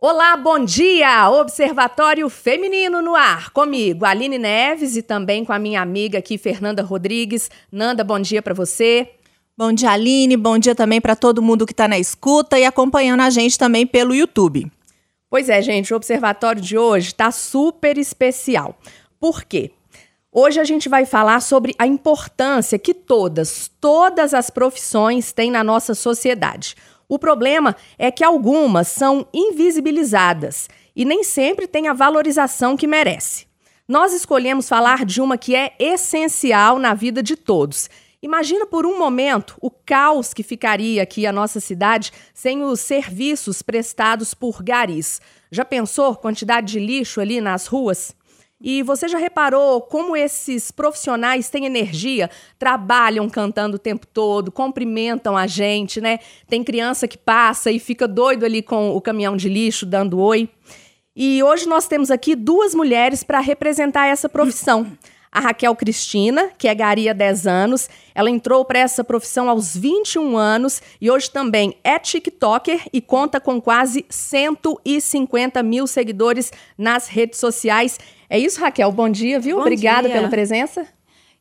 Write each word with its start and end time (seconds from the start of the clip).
Olá, 0.00 0.36
bom 0.36 0.64
dia! 0.64 1.28
Observatório 1.28 2.30
Feminino 2.30 3.02
no 3.02 3.16
ar. 3.16 3.50
Comigo, 3.50 4.04
Aline 4.04 4.38
Neves 4.38 4.94
e 4.94 5.02
também 5.02 5.44
com 5.44 5.52
a 5.52 5.58
minha 5.58 5.82
amiga 5.82 6.20
aqui, 6.20 6.38
Fernanda 6.38 6.84
Rodrigues. 6.84 7.50
Nanda, 7.70 8.04
bom 8.04 8.20
dia 8.20 8.40
para 8.40 8.54
você. 8.54 9.10
Bom 9.56 9.72
dia, 9.72 9.90
Aline. 9.90 10.36
Bom 10.36 10.56
dia 10.56 10.72
também 10.72 11.00
para 11.00 11.16
todo 11.16 11.42
mundo 11.42 11.66
que 11.66 11.72
está 11.72 11.88
na 11.88 11.98
escuta 11.98 12.56
e 12.56 12.64
acompanhando 12.64 13.22
a 13.22 13.30
gente 13.30 13.58
também 13.58 13.84
pelo 13.84 14.14
YouTube. 14.14 14.70
Pois 15.28 15.48
é, 15.48 15.60
gente, 15.60 15.92
o 15.92 15.96
observatório 15.96 16.62
de 16.62 16.78
hoje 16.78 17.08
está 17.08 17.32
super 17.32 17.98
especial. 17.98 18.78
Por 19.18 19.42
quê? 19.42 19.72
Hoje 20.30 20.60
a 20.60 20.64
gente 20.64 20.88
vai 20.88 21.06
falar 21.06 21.40
sobre 21.40 21.74
a 21.76 21.88
importância 21.88 22.78
que 22.78 22.94
todas, 22.94 23.68
todas 23.80 24.32
as 24.32 24.48
profissões 24.48 25.32
têm 25.32 25.50
na 25.50 25.64
nossa 25.64 25.92
sociedade. 25.92 26.76
O 27.08 27.18
problema 27.18 27.74
é 27.98 28.10
que 28.10 28.22
algumas 28.22 28.88
são 28.88 29.26
invisibilizadas 29.32 30.68
e 30.94 31.04
nem 31.04 31.24
sempre 31.24 31.66
têm 31.66 31.88
a 31.88 31.94
valorização 31.94 32.76
que 32.76 32.86
merece. 32.86 33.46
Nós 33.88 34.12
escolhemos 34.12 34.68
falar 34.68 35.06
de 35.06 35.22
uma 35.22 35.38
que 35.38 35.56
é 35.56 35.74
essencial 35.78 36.78
na 36.78 36.92
vida 36.92 37.22
de 37.22 37.34
todos. 37.34 37.88
Imagina 38.20 38.66
por 38.66 38.84
um 38.84 38.98
momento 38.98 39.56
o 39.62 39.70
caos 39.70 40.34
que 40.34 40.42
ficaria 40.42 41.02
aqui 41.02 41.24
a 41.24 41.32
nossa 41.32 41.60
cidade 41.60 42.12
sem 42.34 42.62
os 42.62 42.80
serviços 42.80 43.62
prestados 43.62 44.34
por 44.34 44.62
garis. 44.62 45.22
Já 45.50 45.64
pensou 45.64 46.14
quantidade 46.16 46.72
de 46.72 46.80
lixo 46.80 47.20
ali 47.20 47.40
nas 47.40 47.66
ruas? 47.66 48.14
E 48.60 48.82
você 48.82 49.06
já 49.06 49.18
reparou 49.18 49.80
como 49.80 50.16
esses 50.16 50.72
profissionais 50.72 51.48
têm 51.48 51.64
energia, 51.64 52.28
trabalham 52.58 53.28
cantando 53.28 53.76
o 53.76 53.78
tempo 53.78 54.04
todo, 54.06 54.50
cumprimentam 54.50 55.36
a 55.36 55.46
gente, 55.46 56.00
né? 56.00 56.18
Tem 56.48 56.64
criança 56.64 57.06
que 57.06 57.16
passa 57.16 57.70
e 57.70 57.78
fica 57.78 58.08
doido 58.08 58.44
ali 58.44 58.60
com 58.60 58.90
o 58.96 59.00
caminhão 59.00 59.36
de 59.36 59.48
lixo 59.48 59.86
dando 59.86 60.18
oi. 60.18 60.48
E 61.14 61.42
hoje 61.42 61.68
nós 61.68 61.86
temos 61.86 62.10
aqui 62.10 62.34
duas 62.34 62.74
mulheres 62.74 63.22
para 63.22 63.38
representar 63.38 64.06
essa 64.06 64.28
profissão 64.28 64.86
a 65.30 65.40
Raquel 65.40 65.74
Cristina, 65.76 66.50
que 66.56 66.68
é 66.68 66.74
gari 66.74 67.08
há 67.08 67.12
10 67.12 67.46
anos. 67.46 67.88
Ela 68.14 68.30
entrou 68.30 68.64
para 68.64 68.78
essa 68.78 69.04
profissão 69.04 69.48
aos 69.48 69.76
21 69.76 70.36
anos 70.36 70.82
e 71.00 71.10
hoje 71.10 71.30
também 71.30 71.76
é 71.84 71.98
TikToker 71.98 72.82
e 72.92 73.00
conta 73.00 73.40
com 73.40 73.60
quase 73.60 74.04
150 74.08 75.62
mil 75.62 75.86
seguidores 75.86 76.52
nas 76.76 77.08
redes 77.08 77.38
sociais. 77.38 77.98
É 78.28 78.38
isso, 78.38 78.60
Raquel? 78.60 78.90
Bom 78.92 79.08
dia, 79.08 79.38
viu? 79.38 79.56
Bom 79.56 79.62
Obrigada 79.62 80.08
dia. 80.08 80.16
pela 80.16 80.28
presença. 80.28 80.86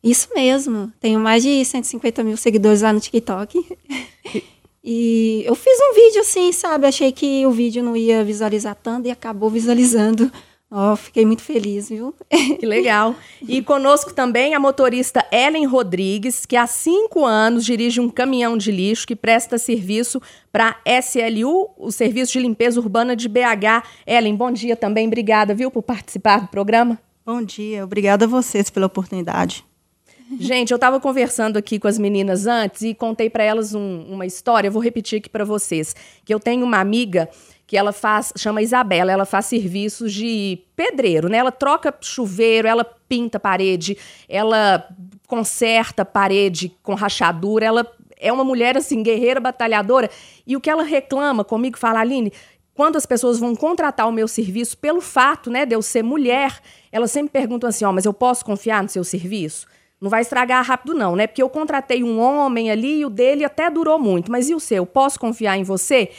Isso 0.04 0.30
mesmo. 0.34 0.92
Tenho 1.00 1.20
mais 1.20 1.44
de 1.44 1.64
150 1.66 2.24
mil 2.24 2.38
seguidores 2.38 2.82
lá 2.82 2.94
no 2.94 3.00
TikTok. 3.00 3.66
E 4.90 5.44
eu 5.46 5.54
fiz 5.54 5.78
um 5.82 5.94
vídeo 5.94 6.22
assim, 6.22 6.50
sabe? 6.54 6.88
Achei 6.88 7.12
que 7.12 7.46
o 7.46 7.52
vídeo 7.52 7.84
não 7.84 7.94
ia 7.94 8.24
visualizar 8.24 8.74
tanto 8.74 9.06
e 9.10 9.12
acabou 9.12 9.50
visualizando. 9.50 10.32
Oh, 10.70 10.98
fiquei 10.98 11.26
muito 11.26 11.44
feliz, 11.44 11.88
viu? 11.88 12.14
Que 12.60 12.66
legal. 12.66 13.16
E 13.42 13.62
conosco 13.62 14.14
também 14.14 14.54
a 14.54 14.60
motorista 14.60 15.26
Ellen 15.32 15.66
Rodrigues, 15.66 16.46
que 16.46 16.58
há 16.58 16.68
cinco 16.68 17.26
anos 17.26 17.64
dirige 17.64 18.02
um 18.02 18.09
caminhão 18.09 18.58
de 18.58 18.70
lixo 18.70 19.08
que 19.08 19.16
presta 19.16 19.58
serviço 19.58 20.22
para 20.52 20.78
SLU, 20.86 21.70
o 21.78 21.90
Serviço 21.90 22.34
de 22.34 22.40
Limpeza 22.40 22.82
Urbana 22.82 23.16
de 23.16 23.30
BH. 23.30 23.84
Ellen, 24.06 24.36
bom 24.36 24.52
dia 24.52 24.76
também. 24.76 25.08
Obrigada, 25.08 25.56
viu, 25.56 25.72
por 25.72 25.84
participar 25.84 26.42
do 26.42 26.48
programa. 26.48 27.00
Bom 27.26 27.42
dia. 27.42 27.86
Obrigada 27.86 28.26
a 28.26 28.28
vocês 28.28 28.70
pela 28.70 28.88
oportunidade. 28.88 29.64
Gente, 30.38 30.72
eu 30.72 30.76
estava 30.76 31.00
conversando 31.00 31.56
aqui 31.56 31.80
com 31.80 31.88
as 31.88 31.98
meninas 31.98 32.46
antes 32.46 32.81
e 32.81 32.94
contei 32.94 33.30
para 33.30 33.46
elas 33.46 33.74
um, 33.74 34.06
uma 34.09 34.26
história. 34.26 34.68
Eu 34.68 34.72
vou 34.74 34.81
repetir 34.81 35.20
aqui 35.20 35.30
para 35.30 35.46
vocês. 35.46 35.96
Que 36.26 36.34
eu 36.34 36.40
tenho 36.40 36.66
uma 36.66 36.80
amiga 36.80 37.30
que 37.68 37.76
ela 37.76 37.92
faz, 37.92 38.32
chama 38.38 38.62
Isabela, 38.62 39.12
ela 39.12 39.26
faz 39.26 39.46
serviços 39.46 40.14
de 40.14 40.58
pedreiro, 40.73 41.28
né? 41.28 41.38
Ela 41.38 41.52
troca 41.52 41.94
chuveiro, 42.00 42.66
ela 42.66 42.86
pinta 42.86 43.38
parede, 43.38 43.98
ela 44.30 44.88
conserta 45.28 46.06
parede 46.06 46.74
com 46.81 46.94
rachadura, 46.94 47.66
ela 47.66 47.86
é 48.18 48.31
uma 48.31 48.46
mulher 48.46 48.78
assim 48.78 49.03
guerreira, 49.03 49.41
batalhadora, 49.41 50.09
e 50.46 50.56
o 50.56 50.62
que 50.62 50.69
ela 50.69 50.81
reclama 50.81 51.44
comigo, 51.44 51.78
fala 51.78 52.00
Aline, 52.00 52.31
quando 52.74 52.96
as 52.96 53.06
pessoas 53.06 53.38
vão 53.38 53.53
contratar 53.53 54.08
o 54.08 54.14
meu 54.14 54.30
serviço 54.30 54.78
pelo 54.78 55.02
fato, 55.02 55.50
né, 55.50 55.66
de 55.66 55.75
eu 55.75 55.81
ser 55.81 56.03
mulher, 56.03 56.59
elas 56.90 57.12
sempre 57.12 57.31
perguntam 57.31 57.68
assim, 57.68 57.84
ó, 57.84 57.90
oh, 57.90 57.94
mas 57.94 58.06
eu 58.06 58.14
posso 58.14 58.46
confiar 58.46 58.81
no 58.81 58.88
seu 58.88 59.03
serviço? 59.03 59.68
Não 60.00 60.09
vai 60.09 60.22
estragar 60.22 60.64
rápido, 60.64 60.94
não, 60.94 61.16
né? 61.16 61.25
Porque 61.25 61.41
eu 61.41 61.50
contratei 61.50 62.03
um 62.03 62.20
homem 62.20 62.70
ali 62.70 63.00
e 63.00 63.06
o 63.06 63.09
dele 63.09 63.44
até 63.44 63.68
durou 63.68 63.97
muito. 63.97 64.31
Mas 64.31 64.47
e 64.47 64.53
o 64.53 64.59
seu? 64.59 64.86
Posso 64.86 65.20
confiar 65.20 65.58
em 65.58 65.64
você? 65.64 66.12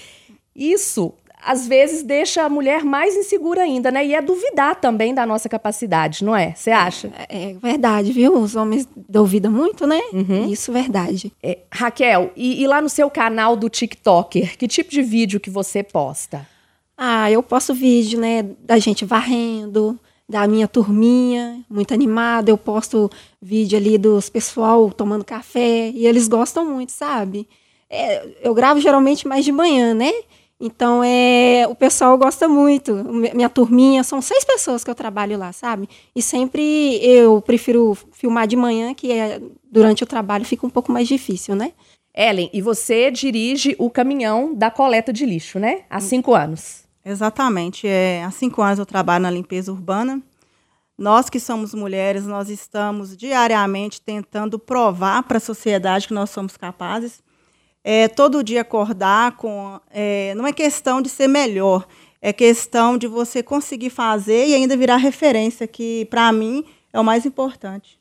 Isso 0.52 1.14
às 1.44 1.66
vezes 1.66 2.02
deixa 2.02 2.42
a 2.42 2.48
mulher 2.48 2.84
mais 2.84 3.16
insegura 3.16 3.62
ainda, 3.62 3.90
né? 3.90 4.04
E 4.04 4.14
é 4.14 4.20
duvidar 4.20 4.76
também 4.76 5.14
da 5.14 5.24
nossa 5.24 5.48
capacidade, 5.48 6.24
não 6.24 6.34
é? 6.34 6.54
Você 6.54 6.70
acha? 6.70 7.12
É, 7.28 7.50
é, 7.50 7.54
verdade, 7.54 8.12
viu? 8.12 8.34
Os 8.38 8.56
homens 8.56 8.88
duvidam 8.96 9.50
muito, 9.50 9.86
né? 9.86 10.00
Uhum. 10.12 10.46
Isso 10.50 10.70
é 10.70 10.74
verdade. 10.74 11.32
É, 11.42 11.58
Raquel, 11.72 12.32
e, 12.36 12.62
e, 12.62 12.66
lá 12.66 12.80
no 12.80 12.88
seu 12.88 13.10
canal 13.10 13.56
do 13.56 13.68
TikToker, 13.68 14.56
que 14.56 14.68
tipo 14.68 14.90
de 14.90 15.02
vídeo 15.02 15.40
que 15.40 15.50
você 15.50 15.82
posta? 15.82 16.46
Ah, 16.96 17.30
eu 17.30 17.42
posto 17.42 17.72
vídeo, 17.72 18.20
né, 18.20 18.44
da 18.64 18.78
gente 18.78 19.04
varrendo, 19.04 19.98
da 20.28 20.46
minha 20.46 20.68
turminha, 20.68 21.64
muito 21.70 21.94
animada. 21.94 22.50
Eu 22.50 22.58
posto 22.58 23.10
vídeo 23.40 23.78
ali 23.78 23.96
dos 23.96 24.28
pessoal 24.28 24.90
tomando 24.90 25.24
café 25.24 25.90
e 25.90 26.06
eles 26.06 26.28
gostam 26.28 26.64
muito, 26.64 26.92
sabe? 26.92 27.48
É, 27.88 28.26
eu 28.42 28.52
gravo 28.52 28.80
geralmente 28.80 29.26
mais 29.26 29.44
de 29.44 29.52
manhã, 29.52 29.94
né? 29.94 30.12
Então, 30.60 31.04
é, 31.04 31.66
o 31.68 31.74
pessoal 31.74 32.18
gosta 32.18 32.48
muito. 32.48 32.92
Minha 33.34 33.48
turminha, 33.48 34.02
são 34.02 34.20
seis 34.20 34.44
pessoas 34.44 34.82
que 34.82 34.90
eu 34.90 34.94
trabalho 34.94 35.38
lá, 35.38 35.52
sabe? 35.52 35.88
E 36.14 36.20
sempre 36.20 36.98
eu 37.00 37.40
prefiro 37.40 37.96
filmar 38.12 38.46
de 38.46 38.56
manhã, 38.56 38.92
que 38.92 39.12
é, 39.12 39.40
durante 39.70 40.02
o 40.02 40.06
trabalho 40.06 40.44
fica 40.44 40.66
um 40.66 40.70
pouco 40.70 40.90
mais 40.90 41.06
difícil, 41.06 41.54
né? 41.54 41.72
Ellen, 42.12 42.50
e 42.52 42.60
você 42.60 43.10
dirige 43.12 43.76
o 43.78 43.88
caminhão 43.88 44.52
da 44.52 44.70
coleta 44.70 45.12
de 45.12 45.24
lixo, 45.24 45.60
né? 45.60 45.82
Há 45.88 46.00
cinco 46.00 46.34
anos. 46.34 46.82
Exatamente. 47.04 47.86
É, 47.86 48.24
há 48.24 48.30
cinco 48.32 48.60
anos 48.60 48.80
eu 48.80 48.86
trabalho 48.86 49.22
na 49.22 49.30
limpeza 49.30 49.70
urbana. 49.70 50.20
Nós 50.98 51.30
que 51.30 51.38
somos 51.38 51.72
mulheres, 51.72 52.26
nós 52.26 52.50
estamos 52.50 53.16
diariamente 53.16 54.00
tentando 54.00 54.58
provar 54.58 55.22
para 55.22 55.36
a 55.36 55.40
sociedade 55.40 56.08
que 56.08 56.14
nós 56.14 56.30
somos 56.30 56.56
capazes 56.56 57.22
é, 57.90 58.06
todo 58.06 58.44
dia 58.44 58.60
acordar 58.60 59.32
com. 59.38 59.80
É, 59.90 60.34
não 60.34 60.46
é 60.46 60.52
questão 60.52 61.00
de 61.00 61.08
ser 61.08 61.26
melhor, 61.26 61.86
é 62.20 62.34
questão 62.34 62.98
de 62.98 63.06
você 63.06 63.42
conseguir 63.42 63.88
fazer 63.88 64.46
e 64.46 64.54
ainda 64.54 64.76
virar 64.76 64.98
referência, 64.98 65.66
que 65.66 66.06
para 66.10 66.30
mim 66.30 66.66
é 66.92 67.00
o 67.00 67.04
mais 67.04 67.24
importante. 67.24 67.98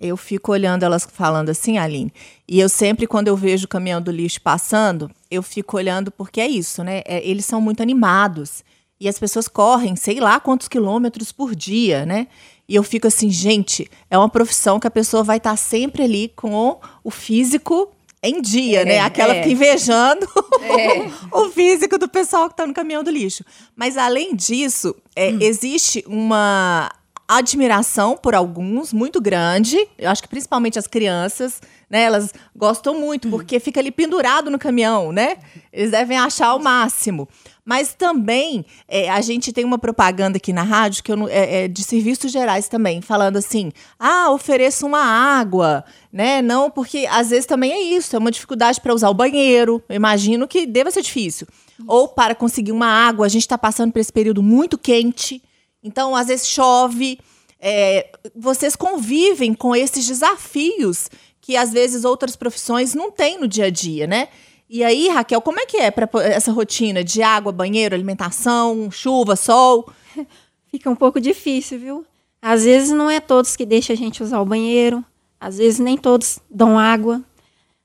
Eu 0.00 0.16
fico 0.16 0.52
olhando 0.52 0.84
elas 0.84 1.04
falando 1.04 1.48
assim, 1.48 1.78
Aline. 1.78 2.12
E 2.46 2.60
eu 2.60 2.68
sempre, 2.68 3.08
quando 3.08 3.26
eu 3.26 3.36
vejo 3.36 3.64
o 3.64 3.68
caminhão 3.68 4.00
do 4.00 4.12
lixo 4.12 4.40
passando, 4.40 5.10
eu 5.28 5.42
fico 5.42 5.76
olhando 5.76 6.12
porque 6.12 6.40
é 6.40 6.46
isso, 6.46 6.84
né? 6.84 7.02
É, 7.06 7.28
eles 7.28 7.44
são 7.44 7.60
muito 7.60 7.82
animados. 7.82 8.62
E 9.00 9.08
as 9.08 9.18
pessoas 9.18 9.48
correm, 9.48 9.96
sei 9.96 10.20
lá 10.20 10.38
quantos 10.38 10.68
quilômetros 10.68 11.32
por 11.32 11.56
dia, 11.56 12.06
né? 12.06 12.28
E 12.68 12.76
eu 12.76 12.84
fico 12.84 13.08
assim, 13.08 13.30
gente, 13.30 13.90
é 14.08 14.16
uma 14.16 14.28
profissão 14.28 14.78
que 14.78 14.86
a 14.86 14.92
pessoa 14.92 15.24
vai 15.24 15.38
estar 15.38 15.56
sempre 15.56 16.04
ali 16.04 16.28
com 16.36 16.78
o 17.02 17.10
físico 17.10 17.93
em 18.28 18.40
dia, 18.40 18.80
é, 18.80 18.84
né? 18.84 19.00
Aquela 19.00 19.34
é. 19.34 19.48
invejando 19.48 20.26
é. 20.62 21.10
o 21.30 21.50
físico 21.50 21.98
do 21.98 22.08
pessoal 22.08 22.48
que 22.48 22.54
está 22.54 22.66
no 22.66 22.72
caminhão 22.72 23.04
do 23.04 23.10
lixo. 23.10 23.44
Mas 23.76 23.96
além 23.96 24.34
disso, 24.34 24.94
é, 25.14 25.30
hum. 25.30 25.38
existe 25.40 26.02
uma 26.06 26.90
admiração 27.28 28.16
por 28.16 28.34
alguns 28.34 28.92
muito 28.92 29.20
grande. 29.20 29.76
Eu 29.98 30.10
acho 30.10 30.22
que 30.22 30.28
principalmente 30.28 30.78
as 30.78 30.86
crianças, 30.86 31.60
né? 31.88 32.02
Elas 32.02 32.32
gostam 32.56 32.98
muito 32.98 33.28
hum. 33.28 33.30
porque 33.30 33.60
fica 33.60 33.80
ali 33.80 33.90
pendurado 33.90 34.50
no 34.50 34.58
caminhão, 34.58 35.12
né? 35.12 35.36
Eles 35.72 35.90
devem 35.90 36.16
achar 36.16 36.54
o 36.54 36.58
máximo. 36.58 37.28
Mas 37.64 37.94
também 37.94 38.66
é, 38.86 39.08
a 39.08 39.22
gente 39.22 39.50
tem 39.50 39.64
uma 39.64 39.78
propaganda 39.78 40.36
aqui 40.36 40.52
na 40.52 40.62
rádio 40.62 41.02
que 41.02 41.10
eu, 41.10 41.28
é, 41.28 41.64
é, 41.64 41.68
de 41.68 41.82
serviços 41.82 42.30
gerais 42.30 42.68
também, 42.68 43.00
falando 43.00 43.38
assim: 43.38 43.72
ah, 43.98 44.30
ofereça 44.30 44.84
uma 44.84 45.02
água, 45.02 45.82
né? 46.12 46.42
Não, 46.42 46.70
porque 46.70 47.06
às 47.08 47.30
vezes 47.30 47.46
também 47.46 47.72
é 47.72 47.80
isso, 47.80 48.14
é 48.14 48.18
uma 48.18 48.30
dificuldade 48.30 48.80
para 48.80 48.94
usar 48.94 49.08
o 49.08 49.14
banheiro. 49.14 49.82
Eu 49.88 49.96
imagino 49.96 50.46
que 50.46 50.66
deva 50.66 50.90
ser 50.90 51.00
difícil. 51.00 51.46
Isso. 51.78 51.86
Ou 51.88 52.06
para 52.06 52.34
conseguir 52.34 52.72
uma 52.72 52.86
água, 52.86 53.24
a 53.24 53.30
gente 53.30 53.42
está 53.42 53.56
passando 53.56 53.92
por 53.92 53.98
esse 53.98 54.12
período 54.12 54.42
muito 54.42 54.76
quente, 54.76 55.42
então 55.82 56.14
às 56.14 56.26
vezes 56.26 56.46
chove. 56.46 57.18
É, 57.66 58.10
vocês 58.36 58.76
convivem 58.76 59.54
com 59.54 59.74
esses 59.74 60.06
desafios 60.06 61.08
que 61.40 61.56
às 61.56 61.72
vezes 61.72 62.04
outras 62.04 62.36
profissões 62.36 62.94
não 62.94 63.10
têm 63.10 63.40
no 63.40 63.48
dia 63.48 63.66
a 63.66 63.70
dia, 63.70 64.06
né? 64.06 64.28
E 64.74 64.82
aí, 64.82 65.08
Raquel, 65.08 65.40
como 65.40 65.60
é 65.60 65.66
que 65.66 65.76
é 65.76 65.88
para 65.88 66.08
essa 66.24 66.50
rotina 66.50 67.04
de 67.04 67.22
água, 67.22 67.52
banheiro, 67.52 67.94
alimentação, 67.94 68.90
chuva, 68.90 69.36
sol? 69.36 69.88
Fica 70.66 70.90
um 70.90 70.96
pouco 70.96 71.20
difícil, 71.20 71.78
viu? 71.78 72.04
Às 72.42 72.64
vezes 72.64 72.90
não 72.90 73.08
é 73.08 73.20
todos 73.20 73.54
que 73.54 73.64
deixam 73.64 73.94
a 73.94 73.96
gente 73.96 74.20
usar 74.20 74.40
o 74.40 74.44
banheiro, 74.44 75.04
às 75.38 75.58
vezes 75.58 75.78
nem 75.78 75.96
todos 75.96 76.40
dão 76.50 76.76
água. 76.76 77.22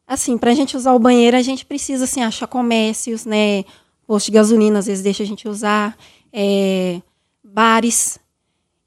Assim, 0.08 0.36
para 0.36 0.50
a 0.50 0.56
gente 0.56 0.76
usar 0.76 0.94
o 0.94 0.98
banheiro, 0.98 1.38
a 1.38 1.44
gente 1.44 1.64
precisa 1.64 2.06
assim, 2.06 2.24
achar 2.24 2.48
comércios, 2.48 3.24
né? 3.24 3.66
posto 4.08 4.26
de 4.26 4.32
gasolina 4.32 4.80
às 4.80 4.88
vezes 4.88 5.04
deixa 5.04 5.22
a 5.22 5.28
gente 5.28 5.48
usar, 5.48 5.96
é, 6.34 7.04
bares. 7.44 8.20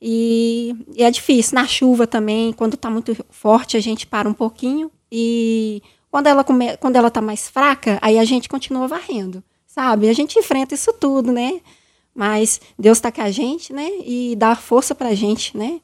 E, 0.01 0.75
e 0.97 1.05
é 1.05 1.11
difícil. 1.13 1.55
Na 1.55 1.69
chuva 1.69 2.05
também, 2.05 2.53
quando 2.53 2.75
está 2.75 2.91
muito 2.91 3.17
forte, 3.31 3.77
a 3.77 3.81
gente 3.81 4.09
para 4.09 4.29
um 4.29 4.35
pouquinho. 4.35 4.91
E 5.09 5.81
quando 6.13 6.27
ela, 6.27 6.45
come, 6.45 6.77
quando 6.77 6.97
ela 6.97 7.11
tá 7.11 7.23
mais 7.23 7.49
fraca, 7.49 7.99
aí 8.03 8.19
a 8.19 8.25
gente 8.27 8.47
continua 8.47 8.87
varrendo, 8.87 9.43
sabe? 9.67 10.11
A 10.11 10.13
gente 10.13 10.39
enfrenta 10.39 10.75
isso 10.75 10.93
tudo, 10.93 11.33
né? 11.33 11.59
Mas 12.15 12.61
Deus 12.79 12.99
está 12.99 13.11
com 13.11 13.23
a 13.23 13.31
gente, 13.31 13.73
né? 13.73 13.89
E 14.05 14.37
dá 14.37 14.55
força 14.55 14.95
pra 14.95 15.15
gente, 15.15 15.57
né? 15.57 15.81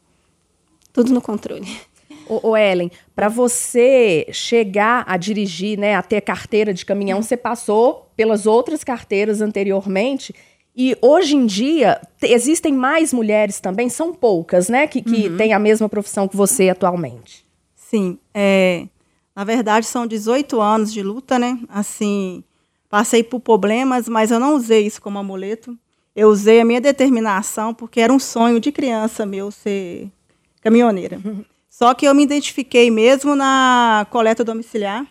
Tudo 0.92 1.14
no 1.14 1.22
controle. 1.22 1.66
Ô, 2.28 2.50
ô 2.50 2.56
Ellen, 2.58 2.90
para 3.16 3.30
você 3.30 4.26
chegar 4.30 5.02
a 5.08 5.16
dirigir, 5.16 5.78
né, 5.78 5.94
a 5.94 6.02
ter 6.02 6.20
carteira 6.20 6.74
de 6.74 6.84
caminhão, 6.84 7.22
você 7.22 7.34
passou 7.34 8.10
pelas 8.14 8.44
outras 8.44 8.84
carteiras 8.84 9.40
anteriormente. 9.40 10.34
E 10.76 10.94
hoje 11.00 11.36
em 11.36 11.46
dia 11.46 12.02
existem 12.22 12.74
mais 12.74 13.14
mulheres 13.14 13.60
também, 13.60 13.88
são 13.88 14.12
poucas, 14.12 14.68
né, 14.68 14.86
que, 14.86 15.00
que 15.00 15.28
uhum. 15.28 15.36
têm 15.38 15.54
a 15.54 15.58
mesma 15.58 15.88
profissão 15.88 16.28
que 16.28 16.36
você 16.36 16.68
atualmente. 16.68 17.46
Sim, 17.74 18.18
é, 18.34 18.86
na 19.38 19.44
verdade 19.44 19.86
são 19.86 20.04
18 20.04 20.60
anos 20.60 20.92
de 20.92 21.00
luta, 21.00 21.38
né? 21.38 21.60
Assim, 21.68 22.42
passei 22.88 23.22
por 23.22 23.38
problemas, 23.38 24.08
mas 24.08 24.32
eu 24.32 24.40
não 24.40 24.56
usei 24.56 24.84
isso 24.84 25.00
como 25.00 25.16
amuleto. 25.16 25.78
Eu 26.16 26.28
usei 26.28 26.60
a 26.60 26.64
minha 26.64 26.80
determinação 26.80 27.72
porque 27.72 28.00
era 28.00 28.12
um 28.12 28.18
sonho 28.18 28.58
de 28.58 28.72
criança 28.72 29.24
meu 29.24 29.52
ser 29.52 30.10
caminhoneira. 30.60 31.20
Só 31.70 31.94
que 31.94 32.04
eu 32.04 32.16
me 32.16 32.24
identifiquei 32.24 32.90
mesmo 32.90 33.36
na 33.36 34.08
coleta 34.10 34.42
domiciliar, 34.42 35.06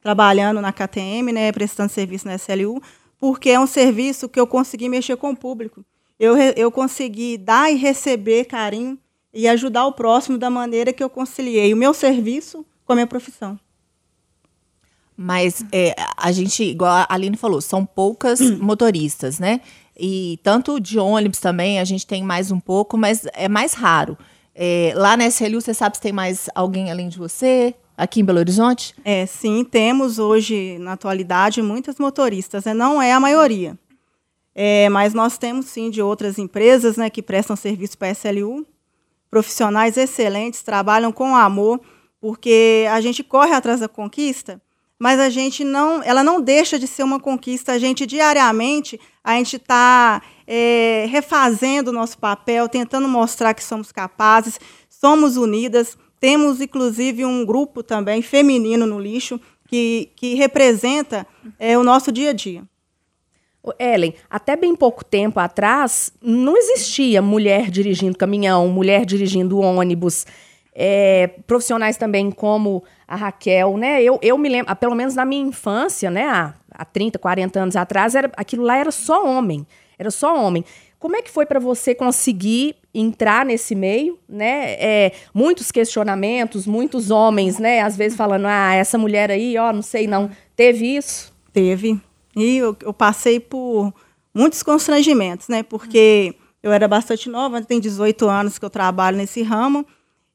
trabalhando 0.00 0.60
na 0.60 0.72
KTM, 0.72 1.32
né, 1.32 1.50
prestando 1.50 1.90
serviço 1.90 2.28
na 2.28 2.36
SLU, 2.36 2.80
porque 3.18 3.50
é 3.50 3.58
um 3.58 3.66
serviço 3.66 4.28
que 4.28 4.38
eu 4.38 4.46
consegui 4.46 4.88
mexer 4.88 5.16
com 5.16 5.32
o 5.32 5.36
público. 5.36 5.84
Eu, 6.16 6.36
eu 6.36 6.70
consegui 6.70 7.36
dar 7.36 7.72
e 7.72 7.74
receber 7.74 8.44
carinho 8.44 8.96
e 9.34 9.48
ajudar 9.48 9.84
o 9.84 9.92
próximo 9.94 10.38
da 10.38 10.48
maneira 10.48 10.92
que 10.92 11.02
eu 11.02 11.10
conciliei 11.10 11.74
o 11.74 11.76
meu 11.76 11.92
serviço 11.92 12.64
com 12.88 12.92
a 12.94 12.96
minha 12.96 13.06
profissão. 13.06 13.60
Mas 15.14 15.62
é, 15.70 15.94
a 16.16 16.32
gente, 16.32 16.62
igual 16.62 16.90
a 16.90 17.06
Aline 17.10 17.36
falou, 17.36 17.60
são 17.60 17.84
poucas 17.84 18.40
motoristas, 18.58 19.38
né? 19.38 19.60
E 19.94 20.40
tanto 20.42 20.80
de 20.80 20.98
ônibus 20.98 21.38
também, 21.38 21.78
a 21.78 21.84
gente 21.84 22.06
tem 22.06 22.22
mais 22.22 22.50
um 22.50 22.58
pouco, 22.58 22.96
mas 22.96 23.26
é 23.34 23.46
mais 23.46 23.74
raro. 23.74 24.16
É, 24.54 24.92
lá 24.96 25.16
na 25.18 25.26
SLU, 25.26 25.60
você 25.60 25.74
sabe 25.74 25.96
se 25.96 26.02
tem 26.02 26.12
mais 26.12 26.48
alguém 26.54 26.90
além 26.90 27.08
de 27.08 27.18
você? 27.18 27.74
Aqui 27.94 28.20
em 28.20 28.24
Belo 28.24 28.38
Horizonte? 28.38 28.94
É, 29.04 29.26
sim, 29.26 29.64
temos 29.64 30.18
hoje, 30.18 30.78
na 30.78 30.92
atualidade, 30.92 31.60
muitas 31.60 31.98
motoristas. 31.98 32.64
Né? 32.64 32.72
Não 32.72 33.02
é 33.02 33.12
a 33.12 33.20
maioria. 33.20 33.76
É, 34.54 34.88
mas 34.88 35.12
nós 35.12 35.36
temos, 35.36 35.66
sim, 35.66 35.90
de 35.90 36.00
outras 36.00 36.38
empresas 36.38 36.96
né, 36.96 37.10
que 37.10 37.20
prestam 37.20 37.54
serviço 37.54 37.98
para 37.98 38.08
a 38.08 38.12
SLU. 38.12 38.64
Profissionais 39.30 39.96
excelentes, 39.98 40.62
trabalham 40.62 41.12
com 41.12 41.36
amor, 41.36 41.80
porque 42.20 42.86
a 42.90 43.00
gente 43.00 43.22
corre 43.22 43.52
atrás 43.52 43.80
da 43.80 43.88
conquista, 43.88 44.60
mas 44.98 45.20
a 45.20 45.30
gente 45.30 45.62
não, 45.62 46.02
ela 46.02 46.24
não 46.24 46.40
deixa 46.40 46.78
de 46.78 46.86
ser 46.86 47.04
uma 47.04 47.20
conquista. 47.20 47.72
A 47.72 47.78
gente 47.78 48.04
diariamente, 48.04 48.98
a 49.22 49.36
gente 49.36 49.56
está 49.56 50.20
é, 50.46 51.06
refazendo 51.08 51.90
o 51.90 51.94
nosso 51.94 52.18
papel, 52.18 52.68
tentando 52.68 53.06
mostrar 53.08 53.54
que 53.54 53.62
somos 53.62 53.92
capazes, 53.92 54.58
somos 54.88 55.36
unidas. 55.36 55.96
Temos, 56.18 56.60
inclusive, 56.60 57.24
um 57.24 57.46
grupo 57.46 57.82
também 57.82 58.22
feminino 58.22 58.86
no 58.86 58.98
lixo 58.98 59.40
que, 59.68 60.10
que 60.16 60.34
representa 60.34 61.24
é, 61.58 61.78
o 61.78 61.84
nosso 61.84 62.10
dia 62.10 62.30
a 62.30 62.32
dia. 62.32 62.64
Ellen, 63.78 64.14
até 64.30 64.56
bem 64.56 64.74
pouco 64.74 65.04
tempo 65.04 65.38
atrás, 65.38 66.12
não 66.22 66.56
existia 66.56 67.20
mulher 67.20 67.70
dirigindo 67.70 68.16
caminhão, 68.16 68.68
mulher 68.68 69.04
dirigindo 69.04 69.58
ônibus. 69.58 70.24
É, 70.80 71.26
profissionais 71.44 71.96
também 71.96 72.30
como 72.30 72.84
a 73.06 73.16
Raquel, 73.16 73.76
né? 73.76 74.00
Eu, 74.00 74.16
eu 74.22 74.38
me 74.38 74.48
lembro, 74.48 74.76
pelo 74.76 74.94
menos 74.94 75.16
na 75.16 75.24
minha 75.24 75.42
infância, 75.42 76.08
né? 76.08 76.24
Há, 76.24 76.54
há 76.70 76.84
30, 76.84 77.18
40 77.18 77.58
anos 77.58 77.74
atrás, 77.74 78.14
era, 78.14 78.30
aquilo 78.36 78.62
lá 78.62 78.76
era 78.76 78.92
só 78.92 79.26
homem. 79.26 79.66
Era 79.98 80.12
só 80.12 80.40
homem. 80.40 80.64
Como 81.00 81.16
é 81.16 81.22
que 81.22 81.30
foi 81.30 81.46
para 81.46 81.58
você 81.58 81.96
conseguir 81.96 82.76
entrar 82.94 83.44
nesse 83.44 83.74
meio, 83.74 84.20
né? 84.28 84.74
É, 84.74 85.12
muitos 85.34 85.72
questionamentos, 85.72 86.64
muitos 86.64 87.10
homens, 87.10 87.58
né? 87.58 87.80
Às 87.80 87.96
vezes 87.96 88.16
falando, 88.16 88.46
ah, 88.46 88.72
essa 88.72 88.96
mulher 88.96 89.32
aí, 89.32 89.58
ó, 89.58 89.72
não 89.72 89.82
sei 89.82 90.06
não. 90.06 90.30
Teve 90.54 90.96
isso? 90.96 91.34
Teve. 91.52 92.00
E 92.36 92.58
eu, 92.58 92.76
eu 92.82 92.92
passei 92.92 93.40
por 93.40 93.92
muitos 94.32 94.62
constrangimentos, 94.62 95.48
né? 95.48 95.64
Porque 95.64 96.36
eu 96.62 96.72
era 96.72 96.86
bastante 96.86 97.28
nova, 97.28 97.60
tem 97.62 97.80
18 97.80 98.28
anos 98.28 98.58
que 98.58 98.64
eu 98.64 98.70
trabalho 98.70 99.16
nesse 99.16 99.42
ramo 99.42 99.84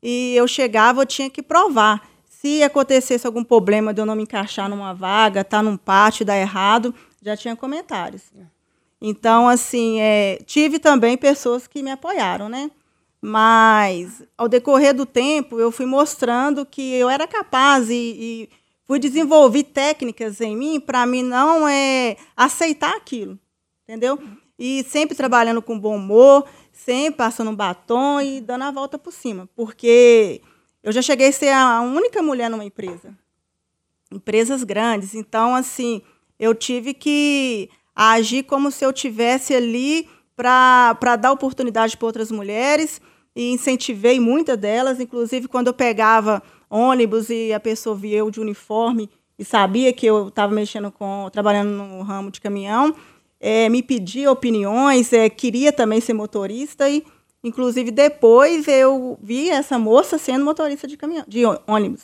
e 0.04 0.36
eu 0.36 0.46
chegava, 0.48 1.02
eu 1.02 1.06
tinha 1.06 1.30
que 1.30 1.42
provar. 1.42 2.06
Se 2.28 2.62
acontecesse 2.62 3.26
algum 3.26 3.44
problema 3.44 3.94
de 3.94 4.02
eu 4.02 4.06
não 4.06 4.16
me 4.16 4.24
encaixar 4.24 4.70
numa 4.70 4.94
vaga, 4.94 5.42
estar 5.42 5.60
tá 5.60 5.64
num 5.64 5.78
pátio, 5.78 6.26
dar 6.26 6.38
errado, 6.38 6.94
já 7.22 7.38
tinha 7.38 7.56
comentários. 7.56 8.24
Então, 9.02 9.48
assim, 9.48 10.02
é, 10.02 10.40
tive 10.46 10.78
também 10.78 11.18
pessoas 11.18 11.68
que 11.68 11.82
me 11.82 11.90
apoiaram, 11.90 12.50
né? 12.50 12.70
Mas, 13.22 14.22
ao 14.38 14.50
decorrer 14.50 14.94
do 14.94 15.06
tempo, 15.06 15.58
eu 15.58 15.72
fui 15.72 15.86
mostrando 15.86 16.66
que 16.66 16.94
eu 16.96 17.10
era 17.10 17.26
capaz 17.26 17.90
e, 17.90 17.94
e 17.94 18.50
fui 18.86 19.00
desenvolver 19.00 19.64
técnicas 19.64 20.42
em 20.42 20.58
mim 20.58 20.80
para 20.82 21.06
mim 21.06 21.24
não 21.24 21.66
é, 21.66 22.18
aceitar 22.36 22.94
aquilo, 22.96 23.40
entendeu? 23.84 24.20
E 24.66 24.82
sempre 24.86 25.14
trabalhando 25.14 25.62
com 25.62 25.78
bom 25.78 25.98
humor, 25.98 26.46
sempre 26.72 27.18
passando 27.18 27.52
um 27.52 27.56
batom 27.56 28.22
e 28.22 28.40
dando 28.40 28.64
a 28.64 28.72
volta 28.72 28.98
por 28.98 29.12
cima, 29.12 29.46
porque 29.58 30.40
eu 30.82 30.90
já 30.90 31.02
cheguei 31.02 31.28
a 31.28 31.34
ser 31.34 31.50
a 31.50 31.82
única 31.82 32.22
mulher 32.22 32.50
numa 32.50 32.64
empresa, 32.64 33.14
empresas 34.10 34.64
grandes. 34.64 35.16
Então, 35.16 35.54
assim, 35.54 36.02
eu 36.40 36.56
tive 36.56 36.94
que 36.94 37.70
agir 37.94 38.44
como 38.44 38.72
se 38.72 38.86
eu 38.86 38.94
tivesse 38.94 39.54
ali 39.54 40.08
para 40.34 41.18
dar 41.18 41.34
oportunidade 41.34 41.98
para 41.98 42.06
outras 42.06 42.32
mulheres 42.32 43.02
e 43.36 43.52
incentivei 43.52 44.18
muitas 44.18 44.58
delas, 44.58 45.02
inclusive 45.02 45.50
quando 45.50 45.68
eu 45.68 45.74
pegava 45.74 46.42
ônibus 46.70 47.30
e 47.30 47.52
a 47.52 47.60
pessoa 47.60 47.98
via 47.98 48.20
eu 48.20 48.32
de 48.32 48.40
uniforme 48.40 49.10
e 49.38 49.44
sabia 49.44 49.92
que 49.92 50.06
eu 50.06 50.30
estava 50.30 50.54
mexendo 50.54 50.90
com, 50.90 51.30
trabalhando 51.34 51.70
no 51.70 52.02
ramo 52.02 52.32
de 52.32 52.40
caminhão, 52.40 52.96
é, 53.44 53.68
me 53.68 53.84
pedia 53.84 54.32
opiniões, 54.32 55.12
é, 55.12 55.30
queria 55.30 55.74
também 55.74 56.00
ser 56.00 56.14
motorista 56.14 56.90
e, 56.90 57.04
inclusive, 57.44 57.92
depois 57.92 58.66
eu 58.70 59.20
vi 59.22 59.50
essa 59.50 59.78
moça 59.78 60.18
sendo 60.18 60.46
motorista 60.46 60.88
de 60.88 60.96
caminhão, 60.96 61.26
de 61.28 61.44
ônibus. 61.68 62.04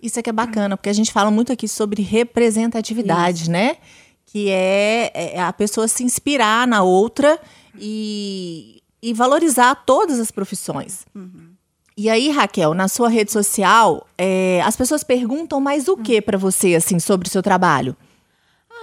Isso 0.00 0.20
é 0.20 0.22
que 0.22 0.30
é 0.30 0.32
bacana, 0.32 0.76
porque 0.76 0.88
a 0.88 0.92
gente 0.92 1.12
fala 1.12 1.32
muito 1.32 1.52
aqui 1.52 1.66
sobre 1.66 2.00
representatividade, 2.00 3.42
Isso. 3.42 3.50
né? 3.50 3.76
Que 4.24 4.48
é, 4.50 5.10
é 5.34 5.40
a 5.40 5.52
pessoa 5.52 5.88
se 5.88 6.04
inspirar 6.04 6.64
na 6.68 6.84
outra 6.84 7.40
e, 7.76 8.80
e 9.02 9.12
valorizar 9.12 9.74
todas 9.84 10.20
as 10.20 10.30
profissões. 10.30 11.04
Uhum. 11.12 11.50
E 11.96 12.08
aí, 12.08 12.30
Raquel, 12.30 12.72
na 12.72 12.86
sua 12.86 13.08
rede 13.08 13.32
social, 13.32 14.06
é, 14.16 14.60
as 14.64 14.76
pessoas 14.76 15.02
perguntam 15.02 15.60
mais 15.60 15.88
o 15.88 15.96
que 15.96 16.20
para 16.20 16.38
você, 16.38 16.76
assim, 16.76 17.00
sobre 17.00 17.26
o 17.26 17.30
seu 17.30 17.42
trabalho? 17.42 17.96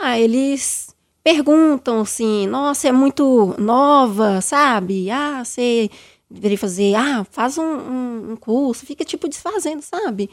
Ah, 0.01 0.19
eles 0.19 0.92
perguntam 1.23 2.01
assim, 2.01 2.47
nossa, 2.47 2.87
é 2.89 2.91
muito 2.91 3.55
nova, 3.57 4.41
sabe? 4.41 5.09
Ah, 5.09 5.43
você 5.43 5.89
deveria 6.29 6.57
fazer, 6.57 6.95
ah, 6.95 7.25
faz 7.31 7.57
um, 7.57 7.63
um, 7.63 8.31
um 8.31 8.35
curso, 8.35 8.85
fica 8.85 9.05
tipo 9.05 9.27
desfazendo, 9.27 9.81
sabe? 9.81 10.29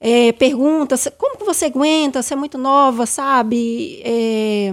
É, 0.00 0.32
pergunta, 0.32 0.96
como 1.16 1.38
que 1.38 1.44
você 1.44 1.66
aguenta, 1.66 2.22
você 2.22 2.34
é 2.34 2.36
muito 2.36 2.58
nova, 2.58 3.06
sabe? 3.06 4.02
É, 4.04 4.70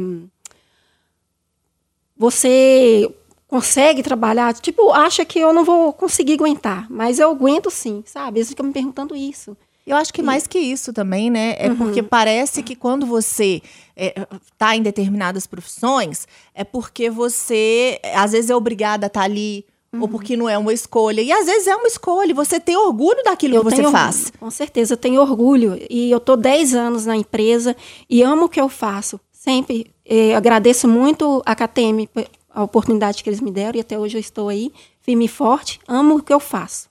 você 2.17 3.09
consegue 3.47 4.03
trabalhar? 4.03 4.53
Tipo, 4.53 4.91
acha 4.91 5.23
que 5.25 5.39
eu 5.39 5.53
não 5.53 5.63
vou 5.63 5.93
conseguir 5.93 6.33
aguentar, 6.33 6.87
mas 6.89 7.19
eu 7.19 7.29
aguento 7.31 7.69
sim, 7.69 8.03
sabe? 8.05 8.39
Eles 8.39 8.49
ficam 8.49 8.65
me 8.65 8.73
perguntando 8.73 9.15
isso. 9.15 9.55
Eu 9.85 9.97
acho 9.97 10.13
que 10.13 10.21
mais 10.21 10.45
que 10.45 10.59
isso 10.59 10.93
também, 10.93 11.29
né? 11.29 11.55
É 11.57 11.69
uhum. 11.69 11.75
porque 11.75 12.03
parece 12.03 12.61
que 12.61 12.75
quando 12.75 13.05
você 13.05 13.61
está 13.95 14.75
é, 14.75 14.77
em 14.77 14.81
determinadas 14.81 15.47
profissões, 15.47 16.27
é 16.53 16.63
porque 16.63 17.09
você, 17.09 17.99
às 18.15 18.31
vezes, 18.31 18.49
é 18.49 18.55
obrigada 18.55 19.05
a 19.05 19.07
estar 19.07 19.21
tá 19.21 19.25
ali, 19.25 19.65
uhum. 19.91 20.01
ou 20.01 20.07
porque 20.07 20.37
não 20.37 20.47
é 20.47 20.57
uma 20.57 20.73
escolha. 20.73 21.21
E 21.21 21.31
às 21.31 21.45
vezes 21.45 21.67
é 21.67 21.75
uma 21.75 21.87
escolha, 21.87 22.33
você 22.33 22.59
tem 22.59 22.77
orgulho 22.77 23.23
daquilo 23.23 23.55
eu 23.55 23.63
que 23.63 23.71
você 23.71 23.83
faz. 23.91 24.31
Com 24.39 24.51
certeza, 24.51 24.93
eu 24.93 24.97
tenho 24.97 25.21
orgulho. 25.21 25.79
E 25.89 26.11
eu 26.11 26.19
tô 26.19 26.35
10 26.35 26.75
anos 26.75 27.05
na 27.05 27.15
empresa 27.15 27.75
e 28.09 28.21
amo 28.21 28.45
o 28.45 28.49
que 28.49 28.61
eu 28.61 28.69
faço. 28.69 29.19
Sempre 29.31 29.91
eh, 30.05 30.35
agradeço 30.35 30.87
muito 30.87 31.41
a 31.45 31.55
KTM 31.55 32.07
a 32.53 32.63
oportunidade 32.63 33.23
que 33.23 33.29
eles 33.29 33.41
me 33.41 33.51
deram 33.51 33.77
e 33.77 33.81
até 33.81 33.97
hoje 33.97 34.17
eu 34.17 34.19
estou 34.19 34.49
aí, 34.49 34.71
firme 34.99 35.25
e 35.25 35.27
forte. 35.27 35.79
Amo 35.87 36.17
o 36.17 36.21
que 36.21 36.33
eu 36.33 36.39
faço. 36.39 36.89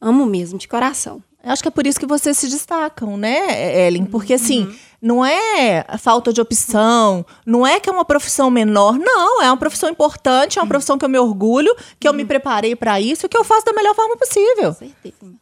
Amo 0.00 0.26
mesmo, 0.26 0.58
de 0.58 0.68
coração. 0.68 1.22
Acho 1.42 1.62
que 1.62 1.68
é 1.68 1.70
por 1.70 1.86
isso 1.86 1.98
que 1.98 2.06
vocês 2.06 2.36
se 2.36 2.48
destacam, 2.48 3.16
né, 3.16 3.86
Ellen? 3.86 4.04
Porque, 4.04 4.34
assim, 4.34 4.64
uhum. 4.64 4.74
não 5.00 5.24
é 5.24 5.84
falta 5.98 6.32
de 6.32 6.40
opção, 6.40 7.24
não 7.46 7.66
é 7.66 7.80
que 7.80 7.88
é 7.88 7.92
uma 7.92 8.04
profissão 8.04 8.50
menor, 8.50 8.98
não, 8.98 9.42
é 9.42 9.46
uma 9.46 9.56
profissão 9.56 9.88
importante, 9.88 10.58
é 10.58 10.62
uma 10.62 10.68
profissão 10.68 10.98
que 10.98 11.04
eu 11.04 11.08
me 11.08 11.18
orgulho, 11.18 11.74
que 11.98 12.06
eu 12.06 12.12
me 12.12 12.24
preparei 12.24 12.76
para 12.76 13.00
isso 13.00 13.24
e 13.24 13.28
que 13.28 13.38
eu 13.38 13.44
faço 13.44 13.64
da 13.64 13.72
melhor 13.72 13.94
forma 13.94 14.16
possível. 14.16 14.74
certeza. 14.74 15.40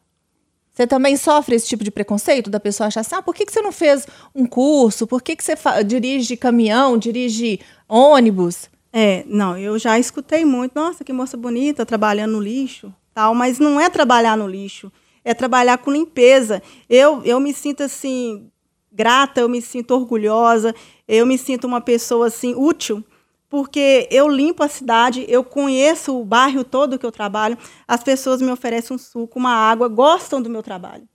Você 0.78 0.86
também 0.86 1.16
sofre 1.16 1.56
esse 1.56 1.66
tipo 1.66 1.82
de 1.82 1.90
preconceito 1.90 2.48
da 2.48 2.60
pessoa 2.60 2.86
achar 2.86 3.00
assim, 3.00 3.16
ah, 3.16 3.22
por 3.22 3.34
que, 3.34 3.44
que 3.44 3.52
você 3.52 3.60
não 3.60 3.72
fez 3.72 4.06
um 4.32 4.46
curso? 4.46 5.08
Por 5.08 5.20
que, 5.20 5.34
que 5.34 5.42
você 5.42 5.56
dirige 5.84 6.36
caminhão, 6.36 6.96
dirige 6.96 7.58
ônibus? 7.88 8.70
É, 8.92 9.24
não, 9.26 9.58
eu 9.58 9.76
já 9.76 9.98
escutei 9.98 10.44
muito, 10.44 10.76
nossa, 10.76 11.02
que 11.02 11.12
moça 11.12 11.36
bonita, 11.36 11.84
trabalhando 11.84 12.34
no 12.34 12.40
lixo, 12.40 12.94
tal, 13.12 13.34
mas 13.34 13.58
não 13.58 13.80
é 13.80 13.90
trabalhar 13.90 14.36
no 14.36 14.46
lixo, 14.46 14.92
é 15.24 15.34
trabalhar 15.34 15.78
com 15.78 15.90
limpeza. 15.90 16.62
Eu, 16.88 17.22
eu 17.24 17.38
me 17.40 17.52
sinto 17.52 17.82
assim 17.82 18.50
grata, 18.90 19.40
eu 19.40 19.48
me 19.48 19.62
sinto 19.62 19.92
orgulhosa, 19.92 20.74
eu 21.06 21.24
me 21.24 21.38
sinto 21.38 21.66
uma 21.66 21.80
pessoa 21.80 22.26
assim 22.26 22.54
útil, 22.56 23.04
porque 23.48 24.08
eu 24.10 24.28
limpo 24.28 24.62
a 24.62 24.68
cidade, 24.68 25.24
eu 25.28 25.44
conheço 25.44 26.18
o 26.18 26.24
bairro 26.24 26.64
todo 26.64 26.98
que 26.98 27.06
eu 27.06 27.12
trabalho, 27.12 27.56
as 27.86 28.02
pessoas 28.02 28.42
me 28.42 28.50
oferecem 28.50 28.94
um 28.94 28.98
suco, 28.98 29.38
uma 29.38 29.52
água, 29.52 29.88
gostam 29.88 30.42
do 30.42 30.50
meu 30.50 30.62
trabalho. 30.62 31.08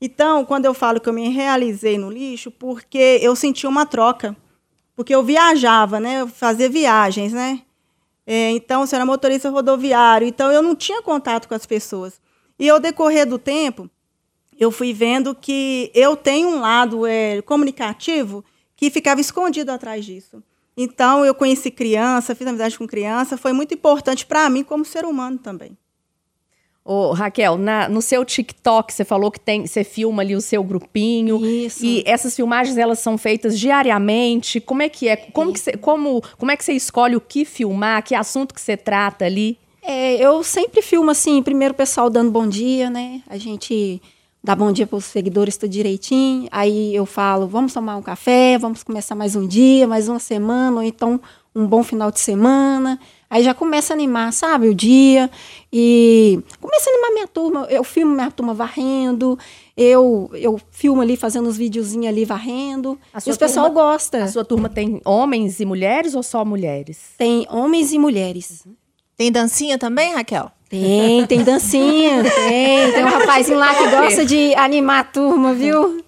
Então, 0.00 0.44
quando 0.44 0.66
eu 0.66 0.74
falo 0.74 1.00
que 1.00 1.08
eu 1.08 1.12
me 1.12 1.28
realizei 1.28 1.96
no 1.96 2.10
lixo, 2.10 2.50
porque 2.50 3.18
eu 3.22 3.34
senti 3.34 3.66
uma 3.66 3.86
troca. 3.86 4.36
Porque 4.94 5.14
eu 5.14 5.22
viajava, 5.22 5.98
né? 5.98 6.20
Eu 6.20 6.28
fazia 6.28 6.68
viagens, 6.68 7.32
né? 7.32 7.62
É, 8.26 8.50
então, 8.50 8.82
eu 8.82 8.88
era 8.92 9.06
motorista 9.06 9.50
rodoviário, 9.50 10.26
então 10.26 10.50
eu 10.50 10.62
não 10.62 10.74
tinha 10.74 11.02
contato 11.02 11.48
com 11.48 11.54
as 11.54 11.64
pessoas. 11.64 12.20
E 12.58 12.68
ao 12.68 12.80
decorrer 12.80 13.26
do 13.26 13.38
tempo, 13.38 13.88
eu 14.58 14.70
fui 14.70 14.92
vendo 14.92 15.34
que 15.34 15.90
eu 15.94 16.16
tenho 16.16 16.48
um 16.48 16.60
lado 16.60 17.06
é, 17.06 17.42
comunicativo 17.42 18.44
que 18.74 18.90
ficava 18.90 19.20
escondido 19.20 19.70
atrás 19.70 20.04
disso. 20.04 20.42
Então, 20.76 21.24
eu 21.24 21.34
conheci 21.34 21.70
criança, 21.70 22.34
fiz 22.34 22.46
amizade 22.46 22.76
com 22.76 22.86
criança, 22.86 23.36
foi 23.38 23.52
muito 23.52 23.72
importante 23.72 24.26
para 24.26 24.48
mim 24.50 24.62
como 24.62 24.84
ser 24.84 25.04
humano 25.06 25.38
também. 25.38 25.76
Ô, 26.84 27.12
Raquel, 27.12 27.56
na- 27.58 27.88
no 27.88 28.00
seu 28.00 28.24
TikTok, 28.24 28.92
você 28.92 29.04
falou 29.04 29.30
que 29.30 29.40
tem, 29.40 29.66
você 29.66 29.82
filma 29.82 30.22
ali 30.22 30.36
o 30.36 30.40
seu 30.40 30.62
grupinho. 30.62 31.44
Isso. 31.44 31.84
E 31.84 32.04
essas 32.06 32.36
filmagens, 32.36 32.76
elas 32.78 33.00
são 33.00 33.18
feitas 33.18 33.58
diariamente? 33.58 34.60
Como 34.60 34.82
é 34.82 34.88
que 34.88 35.08
é? 35.08 35.16
Como, 35.16 35.52
que 35.52 35.58
você, 35.58 35.72
como, 35.76 36.22
como 36.38 36.52
é 36.52 36.56
que 36.56 36.64
você 36.64 36.74
escolhe 36.74 37.16
o 37.16 37.20
que 37.20 37.44
filmar? 37.44 38.04
Que 38.04 38.14
assunto 38.14 38.54
que 38.54 38.60
você 38.60 38.76
trata 38.76 39.24
ali? 39.24 39.58
É, 39.88 40.14
eu 40.16 40.42
sempre 40.42 40.82
filmo 40.82 41.12
assim, 41.12 41.40
primeiro 41.40 41.72
o 41.72 41.76
pessoal 41.76 42.10
dando 42.10 42.28
bom 42.28 42.44
dia, 42.48 42.90
né? 42.90 43.22
A 43.28 43.38
gente 43.38 44.02
dá 44.42 44.52
bom 44.52 44.72
dia 44.72 44.84
para 44.84 44.96
os 44.96 45.04
seguidores 45.04 45.56
tudo 45.56 45.70
direitinho. 45.70 46.48
Aí 46.50 46.92
eu 46.92 47.06
falo, 47.06 47.46
vamos 47.46 47.72
tomar 47.72 47.96
um 47.96 48.02
café, 48.02 48.58
vamos 48.58 48.82
começar 48.82 49.14
mais 49.14 49.36
um 49.36 49.46
dia, 49.46 49.86
mais 49.86 50.08
uma 50.08 50.18
semana, 50.18 50.78
ou 50.78 50.82
então 50.82 51.20
um 51.54 51.64
bom 51.64 51.84
final 51.84 52.10
de 52.10 52.18
semana. 52.18 52.98
Aí 53.30 53.44
já 53.44 53.54
começa 53.54 53.92
a 53.92 53.94
animar, 53.94 54.32
sabe, 54.32 54.68
o 54.68 54.74
dia. 54.74 55.30
E 55.72 56.40
começa 56.60 56.90
a 56.90 56.92
animar 56.92 57.12
minha 57.12 57.28
turma. 57.28 57.66
Eu 57.70 57.84
filmo 57.84 58.12
minha 58.12 58.30
turma 58.32 58.54
varrendo, 58.54 59.38
eu, 59.76 60.28
eu 60.34 60.60
filmo 60.72 61.00
ali 61.00 61.16
fazendo 61.16 61.48
uns 61.48 61.56
videozinhos 61.56 62.08
ali 62.08 62.24
varrendo. 62.24 62.98
E 63.24 63.30
o 63.30 63.38
pessoal 63.38 63.70
gosta. 63.70 64.24
A 64.24 64.28
sua 64.28 64.44
turma 64.44 64.68
tem 64.68 65.00
homens 65.04 65.60
e 65.60 65.64
mulheres 65.64 66.16
ou 66.16 66.24
só 66.24 66.44
mulheres? 66.44 67.14
Tem 67.16 67.46
homens 67.48 67.92
e 67.92 67.98
mulheres. 68.00 68.64
Tem 69.16 69.32
dancinha 69.32 69.78
também, 69.78 70.14
Raquel? 70.14 70.50
Tem, 70.68 71.26
tem 71.26 71.42
dancinha, 71.42 72.22
tem. 72.28 72.92
Tem 72.92 73.04
um 73.04 73.08
rapazinho 73.08 73.58
lá 73.58 73.74
que 73.74 73.88
gosta 73.88 74.24
de 74.24 74.54
animar 74.54 75.00
a 75.00 75.04
turma, 75.04 75.54
viu? 75.54 76.04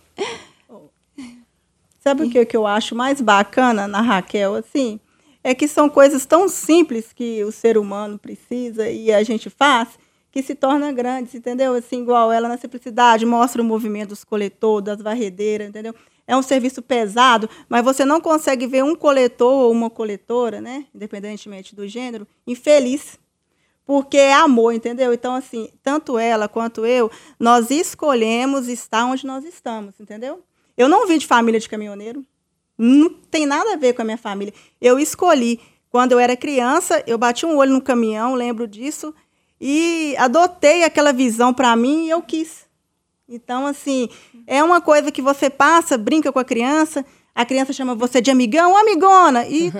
Sabe 2.01 2.25
o 2.25 2.31
que, 2.31 2.45
que 2.45 2.57
eu 2.57 2.67
acho 2.67 2.95
mais 2.95 3.21
bacana 3.21 3.87
na 3.87 4.01
Raquel, 4.01 4.55
assim? 4.55 4.99
É 5.43 5.55
que 5.55 5.69
são 5.69 5.89
coisas 5.89 6.27
tão 6.27 6.49
simples 6.49 7.13
que 7.13 7.43
o 7.45 7.53
ser 7.53 7.79
humano 7.79 8.19
precisa 8.19 8.89
e 8.89 9.13
a 9.13 9.23
gente 9.23 9.49
faz, 9.49 9.89
que 10.39 10.43
se 10.45 10.55
torna 10.55 10.93
grandes, 10.93 11.35
entendeu? 11.35 11.75
Assim, 11.75 12.03
igual 12.03 12.31
ela 12.31 12.49
na 12.49 12.57
simplicidade, 12.57 13.27
mostra 13.27 13.61
o 13.61 13.65
movimento 13.65 14.11
dos 14.11 14.23
coletores, 14.23 14.85
das 14.85 15.03
varredeiras, 15.03 15.69
entendeu? 15.69 15.93
É 16.29 16.37
um 16.37 16.43
serviço 16.43 16.81
pesado, 16.81 17.51
mas 17.69 17.85
você 17.85 18.05
não 18.05 18.21
consegue 18.21 18.65
ver 18.69 18.85
um 18.85 18.95
coletor 18.95 19.65
ou 19.65 19.73
uma 19.73 19.91
coletora, 19.91 20.61
né? 20.61 20.87
Independentemente 20.95 21.75
do 21.75 21.89
gênero, 21.89 22.25
infeliz. 22.47 23.19
Porque 23.85 24.17
é 24.17 24.33
amor, 24.33 24.73
entendeu? 24.73 25.13
Então, 25.13 25.35
assim, 25.35 25.71
tanto 25.83 26.17
ela 26.17 26.49
quanto 26.49 26.87
eu, 26.87 27.11
nós 27.41 27.69
escolhemos 27.69 28.69
estar 28.69 29.07
onde 29.07 29.27
nós 29.27 29.45
estamos, 29.45 29.99
entendeu? 29.99 30.45
Eu 30.77 30.89
não 30.89 31.05
vim 31.09 31.19
de 31.19 31.27
família 31.27 31.59
de 31.59 31.69
caminhoneiro. 31.69 32.25
Não 32.77 33.09
tem 33.09 33.45
nada 33.45 33.73
a 33.73 33.77
ver 33.77 33.93
com 33.93 34.03
a 34.03 34.05
minha 34.05 34.19
família. 34.19 34.55
Eu 34.81 35.01
escolhi. 35.01 35.59
Quando 35.91 36.13
eu 36.13 36.19
era 36.21 36.37
criança, 36.37 37.03
eu 37.09 37.19
bati 37.19 37.45
um 37.45 37.57
olho 37.57 37.73
no 37.73 37.81
caminhão, 37.81 38.35
lembro 38.35 38.69
disso, 38.69 39.13
e 39.61 40.15
adotei 40.19 40.85
aquela 40.85 41.13
visão 41.13 41.53
para 41.53 41.75
mim 41.75 42.07
e 42.07 42.11
eu 42.11 42.23
quis. 42.23 42.67
Então, 43.29 43.67
assim, 43.67 44.09
é 44.47 44.63
uma 44.63 44.81
coisa 44.81 45.13
que 45.13 45.21
você 45.21 45.51
passa, 45.51 45.99
brinca 45.99 46.33
com 46.33 46.39
a 46.39 46.45
criança, 46.45 47.05
a 47.35 47.45
criança 47.45 47.73
chama 47.73 47.95
você 47.95 48.21
de 48.21 48.31
amigão, 48.31 48.77
amigona, 48.77 49.47
e, 49.47 49.73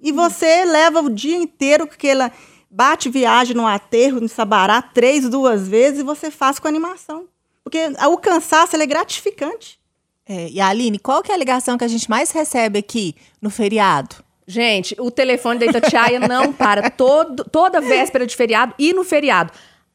e 0.00 0.12
você 0.12 0.64
leva 0.64 1.00
o 1.00 1.10
dia 1.10 1.36
inteiro 1.36 1.86
com 1.86 1.94
aquela. 1.94 2.32
Bate 2.74 3.10
viagem 3.10 3.54
no 3.54 3.66
aterro, 3.66 4.18
no 4.18 4.28
Sabará, 4.30 4.80
três, 4.80 5.28
duas 5.28 5.68
vezes, 5.68 6.00
e 6.00 6.02
você 6.02 6.30
faz 6.30 6.58
com 6.58 6.66
animação. 6.66 7.28
Porque 7.62 7.78
o 8.08 8.16
cansaço 8.16 8.76
é 8.76 8.86
gratificante. 8.86 9.78
É, 10.24 10.48
e 10.48 10.58
a 10.58 10.68
Aline, 10.68 10.98
qual 10.98 11.22
que 11.22 11.30
é 11.30 11.34
a 11.34 11.38
ligação 11.38 11.76
que 11.76 11.84
a 11.84 11.88
gente 11.88 12.08
mais 12.08 12.30
recebe 12.30 12.78
aqui 12.78 13.14
no 13.42 13.50
feriado? 13.50 14.16
Gente, 14.46 14.96
o 14.98 15.10
telefone 15.10 15.58
da 15.60 15.66
Itatiaia 15.66 16.18
não 16.20 16.52
para. 16.52 16.90
Todo, 16.90 17.44
toda 17.44 17.80
véspera 17.80 18.26
de 18.26 18.34
feriado 18.36 18.74
e 18.78 18.92
no 18.92 19.04
feriado. 19.04 19.52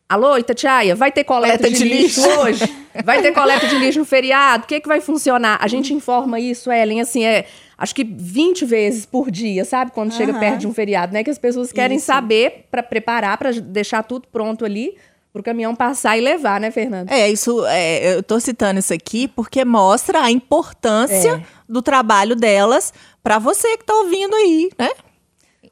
Alô, 0.09 0.37
Itatiaia, 0.37 0.95
vai 0.95 1.11
ter 1.11 1.25
coleta, 1.25 1.57
Coleta 1.57 1.69
de, 1.69 1.77
de 1.77 1.83
lixo, 1.83 2.21
lixo. 2.21 2.39
hoje? 2.39 2.75
Vai 3.03 3.21
ter 3.21 3.33
coleta 3.33 3.67
de 3.67 3.75
lixo 3.77 3.99
no 3.99 4.05
feriado? 4.05 4.63
O 4.63 4.67
que, 4.67 4.79
que 4.79 4.87
vai 4.87 5.01
funcionar? 5.01 5.57
A 5.61 5.67
gente 5.67 5.93
informa 5.93 6.39
isso, 6.39 6.71
Ellen, 6.71 7.01
assim, 7.01 7.25
é, 7.25 7.45
acho 7.77 7.93
que 7.93 8.05
20 8.05 8.63
vezes 8.63 9.05
por 9.05 9.29
dia, 9.29 9.65
sabe? 9.65 9.91
Quando 9.91 10.13
chega 10.13 10.31
Aham. 10.31 10.39
perto 10.39 10.59
de 10.59 10.67
um 10.67 10.73
feriado, 10.73 11.11
né? 11.11 11.25
Que 11.25 11.29
as 11.29 11.37
pessoas 11.37 11.73
querem 11.73 11.97
Isso. 11.97 12.05
saber 12.05 12.67
para 12.71 12.81
preparar, 12.81 13.37
para 13.37 13.51
deixar 13.51 14.01
tudo 14.01 14.29
pronto 14.31 14.63
ali, 14.63 14.95
pro 15.33 15.43
caminhão 15.43 15.75
passar 15.75 16.17
e 16.17 16.21
levar, 16.21 16.61
né, 16.61 16.71
Fernanda? 16.71 17.13
É, 17.13 17.29
isso, 17.29 17.65
é, 17.67 18.15
eu 18.15 18.23
tô 18.23 18.39
citando 18.39 18.79
isso 18.79 18.93
aqui 18.93 19.27
porque 19.27 19.65
mostra 19.65 20.21
a 20.21 20.31
importância 20.31 21.31
É. 21.33 21.41
do 21.67 21.81
trabalho 21.81 22.33
delas 22.33 22.93
para 23.27 23.39
você 23.39 23.75
que 23.75 23.83
tá 23.83 23.93
ouvindo 23.93 24.33
aí, 24.33 24.69
né? 24.79 24.89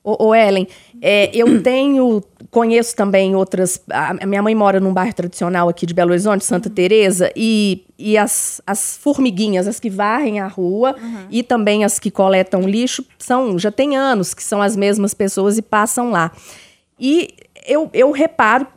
Ô, 0.03 0.25
ô, 0.25 0.35
Ellen, 0.35 0.67
é, 1.01 1.31
eu 1.33 1.63
tenho, 1.63 2.21
conheço 2.51 2.93
também 2.93 3.33
outras. 3.33 3.79
A 3.89 4.25
minha 4.25 4.43
mãe 4.43 4.53
mora 4.53 4.77
num 4.81 4.93
bairro 4.93 5.13
tradicional 5.13 5.69
aqui 5.69 5.85
de 5.85 5.93
Belo 5.93 6.11
Horizonte, 6.11 6.43
Santa 6.43 6.69
Teresa, 6.69 7.31
e, 7.33 7.85
e 7.97 8.17
as, 8.17 8.61
as 8.67 8.97
formiguinhas, 8.97 9.69
as 9.69 9.79
que 9.79 9.89
varrem 9.89 10.41
a 10.41 10.47
rua 10.47 10.97
e 11.31 11.41
também 11.41 11.85
as 11.85 11.97
que 11.97 12.11
coletam 12.11 12.63
lixo, 12.63 13.05
são 13.17 13.57
já 13.57 13.71
tem 13.71 13.95
anos 13.95 14.33
que 14.33 14.43
são 14.43 14.61
as 14.61 14.75
mesmas 14.75 15.13
pessoas 15.13 15.57
e 15.57 15.61
passam 15.61 16.11
lá. 16.11 16.33
E 16.99 17.35
eu, 17.65 17.89
eu 17.93 18.11
reparo. 18.11 18.67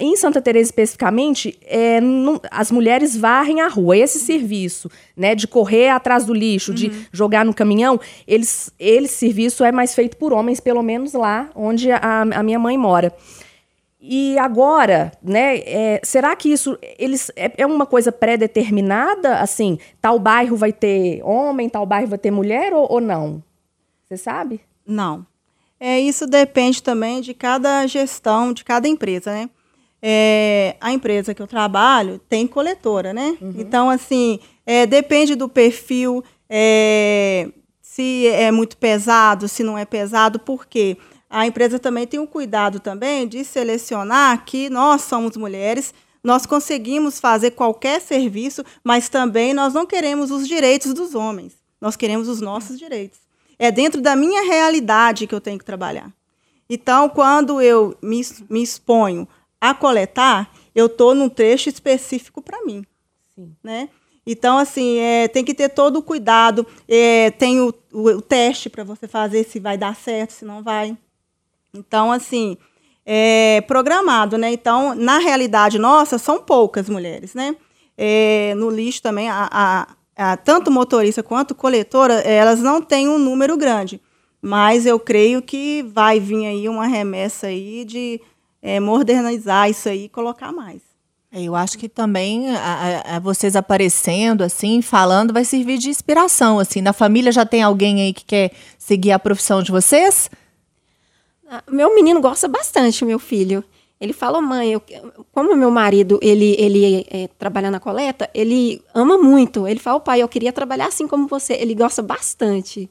Em 0.00 0.16
Santa 0.16 0.40
Teresa 0.40 0.68
especificamente, 0.70 1.58
é, 1.62 2.00
não- 2.00 2.40
as 2.50 2.70
mulheres 2.70 3.16
varrem 3.16 3.60
a 3.60 3.68
rua. 3.68 3.96
Esse 3.96 4.18
serviço, 4.18 4.90
né, 5.16 5.34
de 5.34 5.46
correr 5.46 5.88
atrás 5.88 6.24
do 6.24 6.32
lixo, 6.34 6.72
de 6.74 6.90
jogar 7.12 7.44
no 7.44 7.54
caminhão, 7.54 7.98
eles, 8.26 8.70
esse 8.78 9.14
serviço 9.14 9.64
é 9.64 9.72
mais 9.72 9.94
feito 9.94 10.16
por 10.16 10.32
homens, 10.32 10.60
pelo 10.60 10.82
menos 10.82 11.12
lá 11.12 11.50
onde 11.54 11.90
a, 11.90 12.22
a 12.22 12.42
minha 12.42 12.58
mãe 12.58 12.76
mora. 12.78 13.12
E 14.00 14.38
agora, 14.38 15.10
né, 15.22 15.58
é, 15.58 16.00
será 16.04 16.36
que 16.36 16.48
isso 16.52 16.78
eles, 16.98 17.30
é, 17.34 17.50
é 17.56 17.66
uma 17.66 17.86
coisa 17.86 18.12
pré-determinada? 18.12 19.38
Assim, 19.40 19.78
tal 20.00 20.18
bairro 20.18 20.56
vai 20.56 20.72
ter 20.72 21.20
homem, 21.24 21.68
tal 21.68 21.84
bairro 21.84 22.06
vai 22.08 22.18
ter 22.18 22.30
mulher 22.30 22.72
ou, 22.72 22.86
ou 22.90 23.00
não? 23.00 23.42
Você 24.06 24.16
sabe? 24.16 24.60
Não. 24.86 25.26
É, 25.78 26.00
isso 26.00 26.26
depende 26.26 26.82
também 26.82 27.20
de 27.20 27.34
cada 27.34 27.86
gestão, 27.86 28.52
de 28.52 28.64
cada 28.64 28.88
empresa, 28.88 29.32
né? 29.32 29.50
É, 30.00 30.76
a 30.80 30.92
empresa 30.92 31.34
que 31.34 31.42
eu 31.42 31.46
trabalho 31.46 32.20
tem 32.28 32.46
coletora, 32.46 33.12
né? 33.12 33.36
Então, 33.58 33.90
assim, 33.90 34.38
é, 34.64 34.86
depende 34.86 35.34
do 35.34 35.48
perfil, 35.48 36.22
é, 36.48 37.48
se 37.82 38.26
é 38.28 38.50
muito 38.50 38.76
pesado, 38.76 39.48
se 39.48 39.62
não 39.62 39.76
é 39.76 39.84
pesado, 39.84 40.38
por 40.38 40.66
quê? 40.66 40.96
A 41.28 41.46
empresa 41.46 41.78
também 41.78 42.06
tem 42.06 42.20
o 42.20 42.26
cuidado 42.26 42.78
também 42.78 43.26
de 43.26 43.44
selecionar 43.44 44.44
que 44.44 44.70
nós 44.70 45.02
somos 45.02 45.36
mulheres, 45.36 45.92
nós 46.22 46.46
conseguimos 46.46 47.18
fazer 47.20 47.52
qualquer 47.52 48.00
serviço, 48.00 48.64
mas 48.82 49.08
também 49.08 49.52
nós 49.52 49.74
não 49.74 49.86
queremos 49.86 50.30
os 50.30 50.46
direitos 50.46 50.94
dos 50.94 51.14
homens, 51.14 51.54
nós 51.80 51.96
queremos 51.96 52.28
os 52.28 52.40
nossos 52.40 52.78
direitos. 52.78 53.25
É 53.58 53.70
dentro 53.70 54.00
da 54.00 54.14
minha 54.14 54.42
realidade 54.42 55.26
que 55.26 55.34
eu 55.34 55.40
tenho 55.40 55.58
que 55.58 55.64
trabalhar. 55.64 56.12
Então, 56.68 57.08
quando 57.08 57.60
eu 57.60 57.96
me, 58.02 58.20
me 58.50 58.62
exponho 58.62 59.26
a 59.60 59.72
coletar, 59.72 60.52
eu 60.74 60.86
estou 60.86 61.14
num 61.14 61.28
trecho 61.28 61.68
específico 61.68 62.42
para 62.42 62.64
mim. 62.64 62.84
Sim. 63.34 63.54
Né? 63.62 63.88
Então, 64.26 64.58
assim, 64.58 64.98
é, 64.98 65.28
tem 65.28 65.44
que 65.44 65.54
ter 65.54 65.68
todo 65.68 65.98
o 65.98 66.02
cuidado. 66.02 66.66
É, 66.88 67.30
tem 67.30 67.60
o, 67.60 67.72
o, 67.92 68.08
o 68.08 68.22
teste 68.22 68.68
para 68.68 68.82
você 68.82 69.06
fazer 69.06 69.44
se 69.44 69.60
vai 69.60 69.78
dar 69.78 69.94
certo, 69.94 70.32
se 70.32 70.44
não 70.44 70.62
vai. 70.62 70.96
Então, 71.72 72.10
assim, 72.10 72.56
é 73.04 73.60
programado, 73.62 74.36
né? 74.36 74.52
Então, 74.52 74.94
na 74.94 75.18
realidade 75.18 75.78
nossa, 75.78 76.18
são 76.18 76.42
poucas 76.42 76.88
mulheres, 76.88 77.34
né? 77.34 77.54
É, 77.96 78.52
no 78.56 78.68
lixo 78.68 79.00
também, 79.00 79.30
a, 79.30 79.48
a, 79.50 79.88
tanto 80.44 80.70
motorista 80.70 81.22
quanto 81.22 81.54
coletora, 81.54 82.14
elas 82.20 82.60
não 82.60 82.80
têm 82.80 83.08
um 83.08 83.18
número 83.18 83.56
grande. 83.56 84.00
Mas 84.40 84.86
eu 84.86 84.98
creio 84.98 85.42
que 85.42 85.82
vai 85.82 86.20
vir 86.20 86.46
aí 86.46 86.68
uma 86.68 86.86
remessa 86.86 87.48
aí 87.48 87.84
de 87.84 88.20
é, 88.62 88.80
modernizar 88.80 89.68
isso 89.68 89.88
aí 89.88 90.04
e 90.04 90.08
colocar 90.08 90.52
mais. 90.52 90.80
É, 91.32 91.42
eu 91.42 91.54
acho 91.54 91.76
que 91.76 91.88
também 91.88 92.48
a, 92.56 93.16
a, 93.16 93.18
vocês 93.18 93.56
aparecendo, 93.56 94.42
assim, 94.42 94.80
falando, 94.80 95.32
vai 95.32 95.44
servir 95.44 95.78
de 95.78 95.90
inspiração, 95.90 96.58
assim. 96.58 96.80
Na 96.80 96.92
família 96.92 97.30
já 97.30 97.44
tem 97.44 97.62
alguém 97.62 98.00
aí 98.00 98.12
que 98.12 98.24
quer 98.24 98.52
seguir 98.78 99.12
a 99.12 99.18
profissão 99.18 99.62
de 99.62 99.70
vocês? 99.70 100.30
Ah, 101.48 101.62
meu 101.70 101.94
menino 101.94 102.20
gosta 102.20 102.48
bastante, 102.48 103.04
meu 103.04 103.18
filho. 103.18 103.62
Ele 103.98 104.12
fala, 104.12 104.42
mãe, 104.42 104.72
eu, 104.72 104.82
como 105.32 105.56
meu 105.56 105.70
marido, 105.70 106.18
ele, 106.22 106.54
ele 106.58 107.06
é, 107.10 107.28
trabalha 107.38 107.70
na 107.70 107.80
coleta, 107.80 108.28
ele 108.34 108.82
ama 108.94 109.16
muito. 109.16 109.66
Ele 109.66 109.80
fala, 109.80 109.98
pai, 109.98 110.20
eu 110.20 110.28
queria 110.28 110.52
trabalhar 110.52 110.86
assim 110.86 111.08
como 111.08 111.26
você. 111.26 111.54
Ele 111.54 111.74
gosta 111.74 112.02
bastante. 112.02 112.90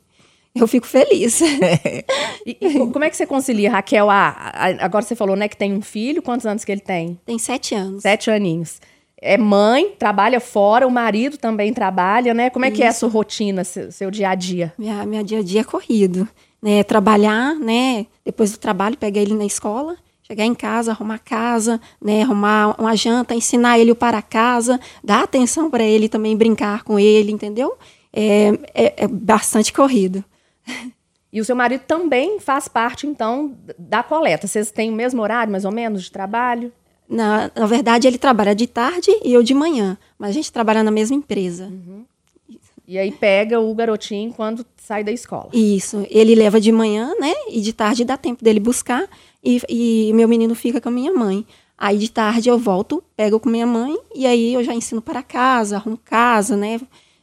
Eu 0.56 0.68
fico 0.68 0.88
feliz. 0.88 1.42
e, 2.46 2.58
e, 2.60 2.74
como 2.92 3.04
é 3.04 3.10
que 3.10 3.18
você 3.18 3.28
concilia, 3.28 3.70
Raquel? 3.70 4.10
A, 4.10 4.30
a, 4.30 4.86
agora 4.86 5.06
você 5.06 5.16
falou, 5.16 5.36
né, 5.36 5.48
que 5.48 5.58
tem 5.58 5.74
um 5.74 5.82
filho. 5.82 6.24
Quantos 6.24 6.46
anos 6.48 6.66
que 6.66 6.72
ele 6.72 6.82
tem? 6.82 7.20
Tem 7.24 7.38
sete 7.38 7.76
anos. 7.76 8.02
Sete 8.02 8.32
aninhos. 8.32 8.82
É 9.22 9.38
mãe, 9.38 9.92
trabalha 10.00 10.40
fora, 10.40 10.88
o 10.88 10.92
marido 10.92 11.38
também 11.38 11.74
trabalha, 11.74 12.34
né? 12.34 12.50
Como 12.50 12.66
é 12.66 12.68
Isso. 12.68 12.78
que 12.78 12.84
é 12.84 12.88
a 12.88 12.94
sua 12.94 13.10
rotina, 13.10 13.64
seu, 13.64 13.92
seu 13.92 14.12
dia 14.12 14.30
a 14.30 14.36
dia? 14.36 14.74
Minha, 14.78 15.06
minha 15.06 15.24
dia 15.24 15.40
a 15.40 15.44
dia 15.44 15.62
é 15.62 15.64
corrido. 15.64 16.28
Né? 16.62 16.84
Trabalhar, 16.84 17.56
né? 17.56 18.08
Depois 18.24 18.52
do 18.52 18.58
trabalho, 18.58 18.98
pegar 18.98 19.22
ele 19.22 19.34
na 19.34 19.46
escola 19.46 19.96
chegar 20.28 20.44
em 20.44 20.56
casa, 20.56 20.92
arrumar 20.92 21.20
casa, 21.20 21.80
né, 22.02 22.24
arrumar 22.24 22.76
uma 22.82 22.96
janta, 22.96 23.36
ensinar 23.36 23.78
ele 23.78 23.94
para 23.94 24.22
casa, 24.24 24.80
dar 25.04 25.24
atenção 25.24 25.70
para 25.70 25.84
ele 25.84 26.10
também, 26.10 26.36
brincar 26.36 26.84
com 26.84 27.00
ele, 27.00 27.32
entendeu? 27.32 27.78
É, 28.12 28.48
é, 28.74 29.04
é, 29.04 29.08
bastante 29.08 29.72
corrido. 29.72 30.24
E 31.32 31.40
o 31.40 31.46
seu 31.46 31.56
marido 31.56 31.82
também 31.82 32.40
faz 32.40 32.68
parte, 32.68 33.06
então, 33.06 33.56
da 33.78 34.02
coleta. 34.02 34.48
Vocês 34.48 34.72
têm 34.72 34.90
o 34.90 34.96
mesmo 34.96 35.22
horário, 35.22 35.52
mais 35.52 35.66
ou 35.66 35.72
menos, 35.72 36.04
de 36.04 36.12
trabalho? 36.12 36.72
Na, 37.08 37.52
na 37.54 37.66
verdade, 37.68 38.08
ele 38.08 38.18
trabalha 38.18 38.56
de 38.56 38.66
tarde 38.66 39.12
e 39.24 39.34
eu 39.34 39.44
de 39.44 39.54
manhã, 39.54 39.98
mas 40.18 40.30
a 40.30 40.34
gente 40.34 40.52
trabalha 40.52 40.82
na 40.82 40.92
mesma 40.92 41.16
empresa. 41.16 41.66
Uhum. 41.66 42.06
E 42.88 42.98
aí 43.00 43.12
pega 43.12 43.60
o 43.60 43.74
garotinho 43.74 44.32
quando 44.34 44.66
sai 44.78 45.04
da 45.04 45.12
escola. 45.12 45.50
Isso. 45.54 46.06
Ele 46.10 46.36
leva 46.36 46.62
de 46.62 46.72
manhã, 46.72 47.14
né? 47.20 47.34
E 47.50 47.60
de 47.62 47.74
tarde 47.74 48.06
dá 48.06 48.16
tempo 48.16 48.44
dele 48.44 48.60
buscar. 48.60 49.08
E, 49.44 49.62
e 49.68 50.14
meu 50.14 50.28
menino 50.28 50.54
fica 50.54 50.80
com 50.80 50.90
a 50.90 50.92
minha 50.92 51.12
mãe. 51.12 51.46
Aí 51.78 51.98
de 51.98 52.10
tarde 52.10 52.48
eu 52.48 52.58
volto, 52.58 53.04
pego 53.16 53.40
com 53.40 53.50
minha 53.50 53.66
mãe. 53.66 53.98
E 54.14 54.28
aí 54.28 54.54
eu 54.54 54.64
já 54.64 54.74
ensino 54.74 55.02
para 55.02 55.24
casa, 55.24 55.78
arrumo 55.78 55.98
casa, 55.98 56.56
né? 56.56 56.80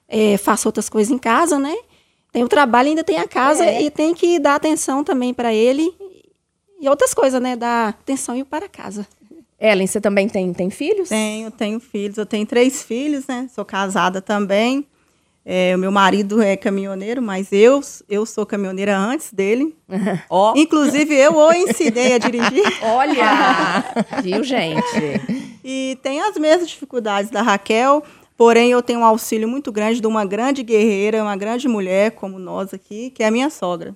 É, 0.09 0.37
faço 0.37 0.69
outras 0.69 0.89
coisas 0.89 1.13
em 1.13 1.19
casa, 1.19 1.59
né? 1.59 1.75
Tem 2.33 2.43
o 2.43 2.49
trabalho, 2.49 2.89
ainda 2.89 3.05
tem 3.05 3.19
a 3.19 3.29
casa 3.29 3.65
é. 3.65 3.83
e 3.83 3.91
tem 3.91 4.15
que 4.15 4.39
dar 4.39 4.57
atenção 4.57 5.05
também 5.05 5.33
para 5.33 5.55
ele 5.55 5.93
e 6.81 6.89
outras 6.89 7.15
coisas, 7.15 7.41
né? 7.41 7.55
Dar 7.55 7.91
atenção 7.91 8.35
e 8.35 8.41
ir 8.41 8.45
para 8.45 8.69
casa. 8.69 9.07
Ellen, 9.61 9.87
você 9.87 10.01
também 10.01 10.29
tem, 10.29 10.53
tem 10.53 10.71
filhos? 10.71 11.09
Tenho, 11.09 11.51
tenho 11.53 11.79
filhos. 11.79 12.19
Eu 12.19 12.27
tenho 12.27 12.45
três 12.45 12.83
filhos, 12.83 13.29
né? 13.29 13.49
Sou 13.55 13.65
casada 13.65 14.21
também. 14.21 14.85
É, 15.45 15.75
o 15.75 15.79
meu 15.79 15.91
marido 15.91 16.41
é 16.41 16.57
caminhoneiro, 16.57 17.21
mas 17.21 17.53
eu, 17.53 17.81
eu 18.09 18.25
sou 18.25 18.47
caminhoneira 18.47 18.97
antes 18.97 19.33
dele. 19.33 19.77
Oh. 20.31 20.55
Inclusive, 20.57 21.15
eu 21.15 21.35
o 21.35 21.53
ensinei 21.53 22.15
a 22.15 22.19
dirigir. 22.19 22.65
Olha! 22.83 23.85
Viu, 24.23 24.43
gente? 24.43 25.61
E 25.63 25.99
tem 26.03 26.21
as 26.21 26.37
mesmas 26.37 26.69
dificuldades 26.69 27.31
da 27.31 27.43
Raquel. 27.43 28.03
Porém, 28.37 28.71
eu 28.71 28.83
tenho 28.83 29.01
um 29.01 29.05
auxílio 29.05 29.47
muito 29.47 29.71
grande 29.71 30.01
de 30.01 30.07
uma 30.07 30.25
grande 30.25 30.63
guerreira, 30.63 31.23
uma 31.23 31.37
grande 31.37 31.69
mulher, 31.69 32.13
como 32.13 32.39
nós 32.39 32.73
aqui, 32.73 33.11
que 33.11 33.23
é 33.23 33.27
a 33.27 33.31
minha 33.31 33.51
sogra. 33.51 33.95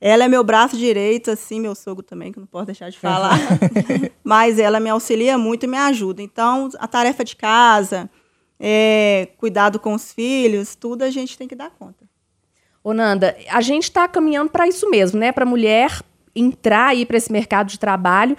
Ela 0.00 0.24
é 0.24 0.28
meu 0.28 0.42
braço 0.42 0.76
direito, 0.76 1.30
assim, 1.30 1.60
meu 1.60 1.74
sogro 1.74 2.02
também, 2.02 2.32
que 2.32 2.38
não 2.38 2.46
posso 2.46 2.66
deixar 2.66 2.90
de 2.90 2.98
falar. 2.98 3.38
Mas 4.24 4.58
ela 4.58 4.80
me 4.80 4.88
auxilia 4.88 5.36
muito 5.36 5.64
e 5.64 5.66
me 5.66 5.76
ajuda. 5.76 6.22
Então, 6.22 6.70
a 6.78 6.86
tarefa 6.86 7.24
de 7.24 7.36
casa, 7.36 8.08
é, 8.60 9.28
cuidado 9.38 9.80
com 9.80 9.94
os 9.94 10.12
filhos, 10.12 10.74
tudo 10.74 11.02
a 11.02 11.10
gente 11.10 11.38
tem 11.38 11.48
que 11.48 11.54
dar 11.54 11.70
conta. 11.70 12.04
Ô, 12.84 12.92
Nanda, 12.92 13.34
a 13.48 13.62
gente 13.62 13.84
está 13.84 14.06
caminhando 14.06 14.50
para 14.50 14.68
isso 14.68 14.88
mesmo, 14.90 15.18
né? 15.18 15.32
Para 15.32 15.44
a 15.44 15.48
mulher 15.48 16.02
entrar 16.36 16.88
aí 16.88 17.06
para 17.06 17.16
esse 17.16 17.32
mercado 17.32 17.68
de 17.68 17.78
trabalho 17.78 18.36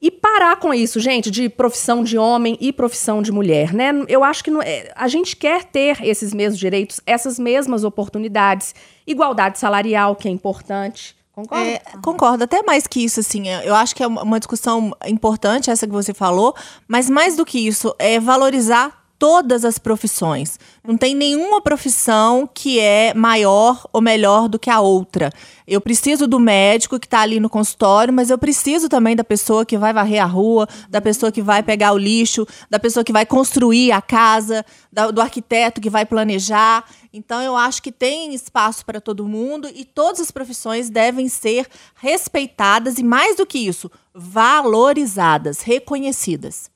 e 0.00 0.10
parar 0.10 0.56
com 0.56 0.72
isso, 0.72 0.98
gente, 0.98 1.30
de 1.30 1.48
profissão 1.48 2.02
de 2.02 2.16
homem 2.16 2.56
e 2.58 2.72
profissão 2.72 3.20
de 3.20 3.30
mulher, 3.30 3.74
né? 3.74 3.90
Eu 4.08 4.24
acho 4.24 4.42
que 4.42 4.50
não, 4.50 4.62
é, 4.62 4.90
a 4.96 5.08
gente 5.08 5.36
quer 5.36 5.64
ter 5.64 6.02
esses 6.02 6.32
mesmos 6.32 6.58
direitos, 6.58 7.00
essas 7.04 7.38
mesmas 7.38 7.84
oportunidades, 7.84 8.74
igualdade 9.06 9.58
salarial, 9.58 10.16
que 10.16 10.26
é 10.26 10.30
importante. 10.30 11.14
Concorda? 11.32 11.64
É, 11.64 11.82
concordo, 12.02 12.44
até 12.44 12.62
mais 12.62 12.86
que 12.86 13.04
isso, 13.04 13.20
assim. 13.20 13.48
É, 13.48 13.68
eu 13.68 13.74
acho 13.74 13.94
que 13.94 14.02
é 14.02 14.06
uma 14.06 14.38
discussão 14.38 14.94
importante, 15.06 15.70
essa 15.70 15.86
que 15.86 15.92
você 15.92 16.14
falou, 16.14 16.54
mas 16.88 17.10
mais 17.10 17.36
do 17.36 17.44
que 17.44 17.58
isso, 17.58 17.94
é 17.98 18.18
valorizar 18.18 18.99
todas 19.20 19.66
as 19.66 19.78
profissões. 19.78 20.58
Não 20.82 20.96
tem 20.96 21.14
nenhuma 21.14 21.60
profissão 21.60 22.48
que 22.52 22.80
é 22.80 23.12
maior 23.12 23.86
ou 23.92 24.00
melhor 24.00 24.48
do 24.48 24.58
que 24.58 24.70
a 24.70 24.80
outra. 24.80 25.30
Eu 25.66 25.78
preciso 25.78 26.26
do 26.26 26.40
médico 26.40 26.98
que 26.98 27.06
está 27.06 27.20
ali 27.20 27.38
no 27.38 27.50
consultório, 27.50 28.14
mas 28.14 28.30
eu 28.30 28.38
preciso 28.38 28.88
também 28.88 29.14
da 29.14 29.22
pessoa 29.22 29.66
que 29.66 29.76
vai 29.76 29.92
varrer 29.92 30.22
a 30.22 30.26
rua, 30.26 30.66
da 30.88 31.02
pessoa 31.02 31.30
que 31.30 31.42
vai 31.42 31.62
pegar 31.62 31.92
o 31.92 31.98
lixo, 31.98 32.46
da 32.70 32.78
pessoa 32.78 33.04
que 33.04 33.12
vai 33.12 33.26
construir 33.26 33.92
a 33.92 34.00
casa, 34.00 34.64
do 35.12 35.20
arquiteto 35.20 35.82
que 35.82 35.90
vai 35.90 36.06
planejar. 36.06 36.82
Então, 37.12 37.42
eu 37.42 37.54
acho 37.54 37.82
que 37.82 37.92
tem 37.92 38.32
espaço 38.32 38.86
para 38.86 39.02
todo 39.02 39.28
mundo 39.28 39.68
e 39.74 39.84
todas 39.84 40.18
as 40.18 40.30
profissões 40.30 40.88
devem 40.88 41.28
ser 41.28 41.68
respeitadas 41.94 42.96
e, 42.96 43.04
mais 43.04 43.36
do 43.36 43.44
que 43.44 43.58
isso, 43.58 43.90
valorizadas, 44.14 45.60
reconhecidas. 45.60 46.70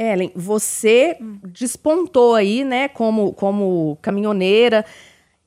Ellen, 0.00 0.32
você 0.34 1.18
despontou 1.44 2.34
aí, 2.34 2.64
né, 2.64 2.88
como, 2.88 3.34
como 3.34 3.98
caminhoneira. 4.00 4.84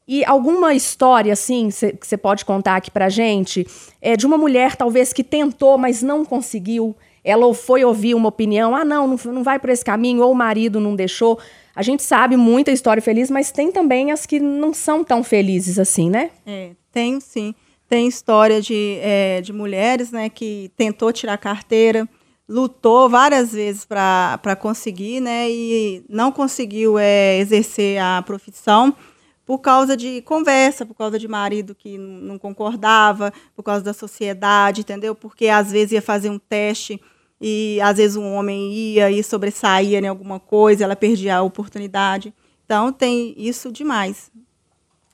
E 0.08 0.24
alguma 0.26 0.76
história, 0.76 1.34
assim, 1.34 1.70
que 1.70 2.06
você 2.06 2.18
pode 2.18 2.46
contar 2.46 2.76
aqui 2.76 2.92
pra 2.92 3.10
gente, 3.10 3.66
é 4.00 4.16
de 4.16 4.28
uma 4.28 4.38
mulher, 4.38 4.76
talvez, 4.76 5.12
que 5.12 5.24
tentou, 5.24 5.78
mas 5.78 6.04
não 6.04 6.24
conseguiu. 6.24 6.96
Ela 7.24 7.52
foi 7.54 7.84
ouvir 7.84 8.14
uma 8.14 8.30
opinião, 8.30 8.76
ah, 8.76 8.86
não, 8.86 9.08
não, 9.08 9.18
não 9.26 9.44
vai 9.44 9.58
por 9.58 9.70
esse 9.70 9.84
caminho, 9.84 10.22
ou 10.22 10.32
o 10.32 10.36
marido 10.36 10.80
não 10.80 10.96
deixou. 10.96 11.40
A 11.76 11.82
gente 11.82 12.04
sabe 12.04 12.38
muita 12.38 12.70
história 12.70 13.02
feliz, 13.02 13.32
mas 13.32 13.50
tem 13.50 13.72
também 13.72 14.12
as 14.12 14.26
que 14.26 14.40
não 14.40 14.74
são 14.74 15.04
tão 15.04 15.24
felizes 15.24 15.80
assim, 15.80 16.10
né? 16.10 16.30
É, 16.46 16.72
tem 16.92 17.20
sim. 17.20 17.56
Tem 17.90 18.08
história 18.08 18.62
de, 18.62 18.98
é, 19.02 19.42
de 19.42 19.54
mulheres, 19.54 20.12
né, 20.12 20.30
que 20.30 20.72
tentou 20.76 21.14
tirar 21.14 21.38
carteira, 21.38 22.08
lutou 22.54 23.10
várias 23.10 23.52
vezes 23.52 23.84
para 23.84 24.56
conseguir, 24.60 25.20
né? 25.20 25.50
E 25.50 26.06
não 26.08 26.32
conseguiu 26.32 27.00
é, 27.00 27.40
exercer 27.40 28.00
a 28.00 28.22
profissão 28.22 28.96
por 29.44 29.58
causa 29.58 29.98
de 29.98 30.22
conversa, 30.22 30.86
por 30.86 30.94
causa 30.94 31.18
de 31.18 31.28
marido 31.28 31.74
que 31.74 31.98
não 31.98 32.38
concordava, 32.38 33.34
por 33.56 33.64
causa 33.64 33.84
da 33.84 33.92
sociedade, 33.92 34.82
entendeu? 34.82 35.16
Porque 35.16 35.48
às 35.48 35.72
vezes 35.72 35.94
ia 35.94 36.02
fazer 36.02 36.30
um 36.30 36.38
teste 36.38 37.02
e 37.42 37.80
às 37.82 37.98
vezes 37.98 38.16
um 38.16 38.36
homem 38.36 38.72
ia 38.72 39.10
e 39.10 39.24
sobressaía 39.24 39.98
em 39.98 40.08
alguma 40.08 40.40
coisa, 40.40 40.84
ela 40.84 40.96
perdia 40.96 41.38
a 41.38 41.42
oportunidade. 41.42 42.32
Então 42.66 42.94
tem 42.94 43.34
isso 43.36 43.72
demais. 43.72 44.32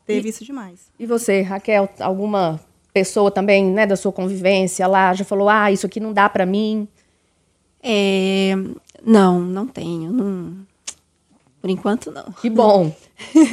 Teve 0.06 0.28
e, 0.28 0.30
isso 0.32 0.44
demais. 0.44 0.92
E 1.00 1.06
você, 1.06 1.42
Raquel, 1.42 1.88
alguma 2.02 2.60
pessoa 2.94 3.32
também, 3.32 3.66
né, 3.66 3.88
da 3.88 3.96
sua 3.96 4.12
convivência 4.12 4.86
lá 4.86 5.14
já 5.14 5.24
falou: 5.24 5.48
"Ah, 5.48 5.72
isso 5.72 5.86
aqui 5.86 6.02
não 6.02 6.12
dá 6.12 6.28
para 6.28 6.46
mim"? 6.46 6.86
É, 7.82 8.54
não, 9.04 9.40
não 9.40 9.68
tenho. 9.68 10.12
Não, 10.12 10.58
por 11.62 11.70
enquanto, 11.70 12.12
não. 12.12 12.32
Que 12.34 12.50
bom. 12.50 12.94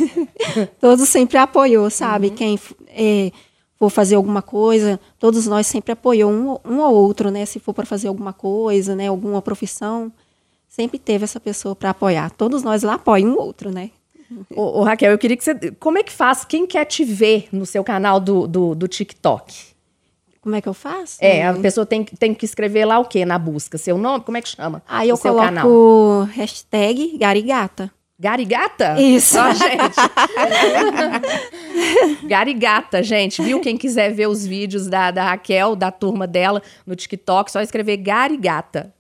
todos 0.80 1.08
sempre 1.08 1.38
apoiou, 1.38 1.90
sabe? 1.90 2.28
Uhum. 2.28 2.34
Quem 2.34 2.58
é, 2.88 3.32
for 3.78 3.90
fazer 3.90 4.14
alguma 4.14 4.42
coisa, 4.42 5.00
todos 5.18 5.46
nós 5.46 5.66
sempre 5.66 5.92
apoiou 5.92 6.30
um, 6.30 6.58
um 6.64 6.80
ou 6.80 6.94
outro, 6.94 7.30
né? 7.30 7.44
Se 7.44 7.58
for 7.58 7.74
para 7.74 7.86
fazer 7.86 8.08
alguma 8.08 8.32
coisa, 8.32 8.94
né? 8.94 9.08
Alguma 9.08 9.42
profissão, 9.42 10.12
sempre 10.68 10.98
teve 10.98 11.24
essa 11.24 11.40
pessoa 11.40 11.74
para 11.74 11.90
apoiar. 11.90 12.30
Todos 12.30 12.62
nós 12.62 12.82
lá 12.82 12.94
apoiam 12.94 13.30
um 13.30 13.38
outro, 13.38 13.70
né? 13.70 13.90
Ô, 14.54 14.80
ô, 14.80 14.82
Raquel, 14.82 15.12
eu 15.12 15.18
queria 15.18 15.36
que 15.36 15.44
você. 15.44 15.54
Como 15.78 15.98
é 15.98 16.02
que 16.02 16.12
faz? 16.12 16.44
Quem 16.44 16.66
quer 16.66 16.84
te 16.84 17.04
ver 17.04 17.48
no 17.52 17.64
seu 17.64 17.84
canal 17.84 18.18
do, 18.18 18.46
do, 18.46 18.74
do 18.74 18.88
TikTok? 18.88 19.75
Como 20.46 20.54
é 20.54 20.60
que 20.60 20.68
eu 20.68 20.74
faço? 20.74 21.18
É, 21.20 21.44
a 21.44 21.54
pessoa 21.54 21.84
tem, 21.84 22.04
tem 22.04 22.32
que 22.32 22.44
escrever 22.44 22.84
lá 22.84 23.00
o 23.00 23.04
quê 23.04 23.24
na 23.24 23.36
busca? 23.36 23.76
Seu 23.76 23.98
nome? 23.98 24.22
Como 24.22 24.36
é 24.36 24.40
que 24.40 24.48
chama? 24.48 24.80
Aí 24.86 25.08
eu 25.08 25.18
coloco 25.18 25.42
canal? 25.42 26.22
hashtag 26.32 27.18
Garigata. 27.18 27.90
Garigata? 28.16 28.94
Isso. 28.96 29.36
Ó, 29.40 29.52
gente. 29.52 29.96
Garigata, 32.28 33.02
gente. 33.02 33.42
Viu? 33.42 33.58
Quem 33.58 33.76
quiser 33.76 34.14
ver 34.14 34.28
os 34.28 34.46
vídeos 34.46 34.86
da, 34.86 35.10
da 35.10 35.30
Raquel, 35.30 35.74
da 35.74 35.90
turma 35.90 36.28
dela, 36.28 36.62
no 36.86 36.94
TikTok, 36.94 37.50
só 37.50 37.60
escrever 37.60 37.96
Garigata. 37.96 38.94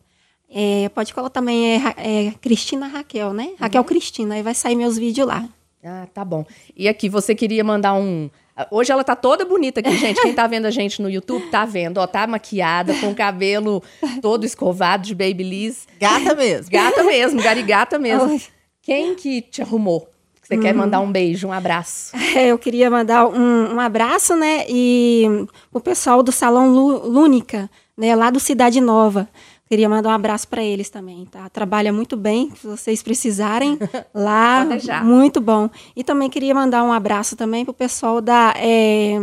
É, 0.50 0.88
pode 0.88 1.14
colocar 1.14 1.30
também 1.30 1.76
é, 1.76 2.26
é 2.26 2.32
Cristina 2.40 2.88
Raquel, 2.88 3.32
né? 3.32 3.50
Raquel 3.60 3.84
Cristina, 3.84 4.34
aí 4.34 4.42
vai 4.42 4.52
sair 4.52 4.74
meus 4.74 4.98
vídeos 4.98 5.28
lá. 5.28 5.48
Ah, 5.84 6.08
tá 6.12 6.24
bom. 6.24 6.44
E 6.76 6.88
aqui, 6.88 7.08
você 7.08 7.36
queria 7.36 7.62
mandar 7.62 7.94
um. 7.94 8.28
Hoje 8.70 8.90
ela 8.90 9.04
tá 9.04 9.14
toda 9.14 9.44
bonita 9.44 9.80
aqui, 9.80 9.96
gente. 9.96 10.20
Quem 10.22 10.32
tá 10.32 10.46
vendo 10.46 10.66
a 10.66 10.70
gente 10.70 11.02
no 11.02 11.10
YouTube 11.10 11.46
tá 11.50 11.64
vendo, 11.64 11.98
ó, 11.98 12.06
tá 12.06 12.26
maquiada, 12.26 12.94
com 12.94 13.10
o 13.10 13.14
cabelo 13.14 13.82
todo 14.22 14.44
escovado 14.44 15.04
de 15.04 15.14
Babyliss. 15.14 15.86
Gata 16.00 16.34
mesmo. 16.34 16.70
Gata 16.70 17.04
mesmo, 17.04 17.42
garigata 17.42 17.98
mesmo. 17.98 18.40
Quem 18.80 19.14
que 19.14 19.42
te 19.42 19.60
arrumou? 19.60 20.08
Que 20.40 20.48
Você 20.48 20.56
quer 20.58 20.72
mandar 20.72 21.00
um 21.00 21.10
beijo, 21.10 21.48
um 21.48 21.52
abraço? 21.52 22.16
É, 22.36 22.46
eu 22.46 22.58
queria 22.58 22.88
mandar 22.88 23.26
um, 23.26 23.74
um 23.74 23.80
abraço, 23.80 24.36
né? 24.36 24.64
E 24.68 25.24
o 25.72 25.80
pessoal 25.80 26.22
do 26.22 26.30
Salão 26.30 26.68
Lúnica, 26.70 27.68
né? 27.96 28.14
Lá 28.14 28.30
do 28.30 28.38
Cidade 28.38 28.80
Nova. 28.80 29.28
Queria 29.68 29.88
mandar 29.88 30.10
um 30.10 30.12
abraço 30.12 30.46
para 30.46 30.62
eles 30.62 30.88
também, 30.88 31.24
tá? 31.26 31.48
Trabalha 31.48 31.92
muito 31.92 32.16
bem, 32.16 32.52
se 32.54 32.66
vocês 32.66 33.02
precisarem. 33.02 33.76
Lá, 34.14 34.64
muito 35.04 35.40
bom. 35.40 35.68
E 35.96 36.04
também 36.04 36.30
queria 36.30 36.54
mandar 36.54 36.84
um 36.84 36.92
abraço 36.92 37.34
também 37.36 37.64
pro 37.64 37.74
pessoal 37.74 38.20
da... 38.20 38.54
é, 38.56 39.16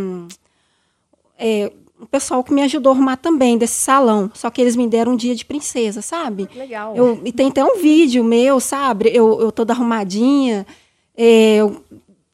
é, 1.38 1.72
o 2.00 2.06
pessoal 2.06 2.44
que 2.44 2.54
me 2.54 2.62
ajudou 2.64 2.92
a 2.92 2.96
arrumar 2.96 3.16
também 3.16 3.58
desse 3.58 3.76
salão. 3.80 4.30
Só 4.34 4.50
que 4.50 4.62
eles 4.62 4.76
me 4.76 4.86
deram 4.88 5.14
um 5.14 5.16
dia 5.16 5.34
de 5.34 5.46
princesa, 5.46 6.02
sabe? 6.02 6.50
Legal. 6.54 6.94
Eu, 6.98 7.22
e 7.24 7.32
tem 7.32 7.48
até 7.48 7.64
um 7.64 7.78
vídeo 7.82 8.22
meu, 8.24 8.60
sabe? 8.60 9.10
Eu, 9.14 9.40
eu 9.40 9.52
toda 9.52 9.72
arrumadinha. 9.72 10.68
É, 11.16 11.56
eu, 11.58 11.82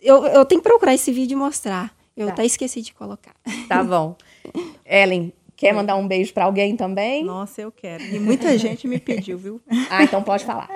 eu, 0.02 0.26
eu 0.26 0.46
tenho 0.46 0.62
que 0.62 0.68
procurar 0.68 0.96
esse 0.96 1.12
vídeo 1.12 1.36
e 1.36 1.38
mostrar. 1.38 1.94
Eu 2.18 2.26
Tá. 2.28 2.34
até 2.34 2.46
esqueci 2.46 2.82
de 2.82 2.94
colocar. 2.94 3.34
Tá 3.68 3.84
bom. 3.84 4.16
Ellen, 4.84 5.32
quer 5.60 5.74
mandar 5.74 5.98
um 5.98 6.08
beijo 6.08 6.34
pra 6.34 6.46
alguém 6.46 6.78
também? 6.78 7.22
Nossa, 7.22 7.62
eu 7.62 7.70
quero. 7.70 8.02
E 8.02 8.18
muita 8.18 8.58
gente 8.58 8.88
me 8.88 8.98
pediu, 8.98 9.38
viu? 9.38 9.62
Ah, 9.92 10.04
então 10.04 10.24
pode 10.24 10.46
falar. 10.46 10.70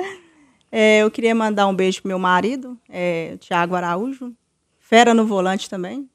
É, 0.69 0.99
eu 0.99 1.09
queria 1.09 1.33
mandar 1.33 1.67
um 1.67 1.73
beijo 1.73 2.01
pro 2.01 2.09
meu 2.09 2.19
marido, 2.19 2.77
é, 2.89 3.37
Tiago 3.39 3.75
Araújo. 3.75 4.33
Fera 4.79 5.13
no 5.13 5.25
volante 5.25 5.69
também. 5.69 6.09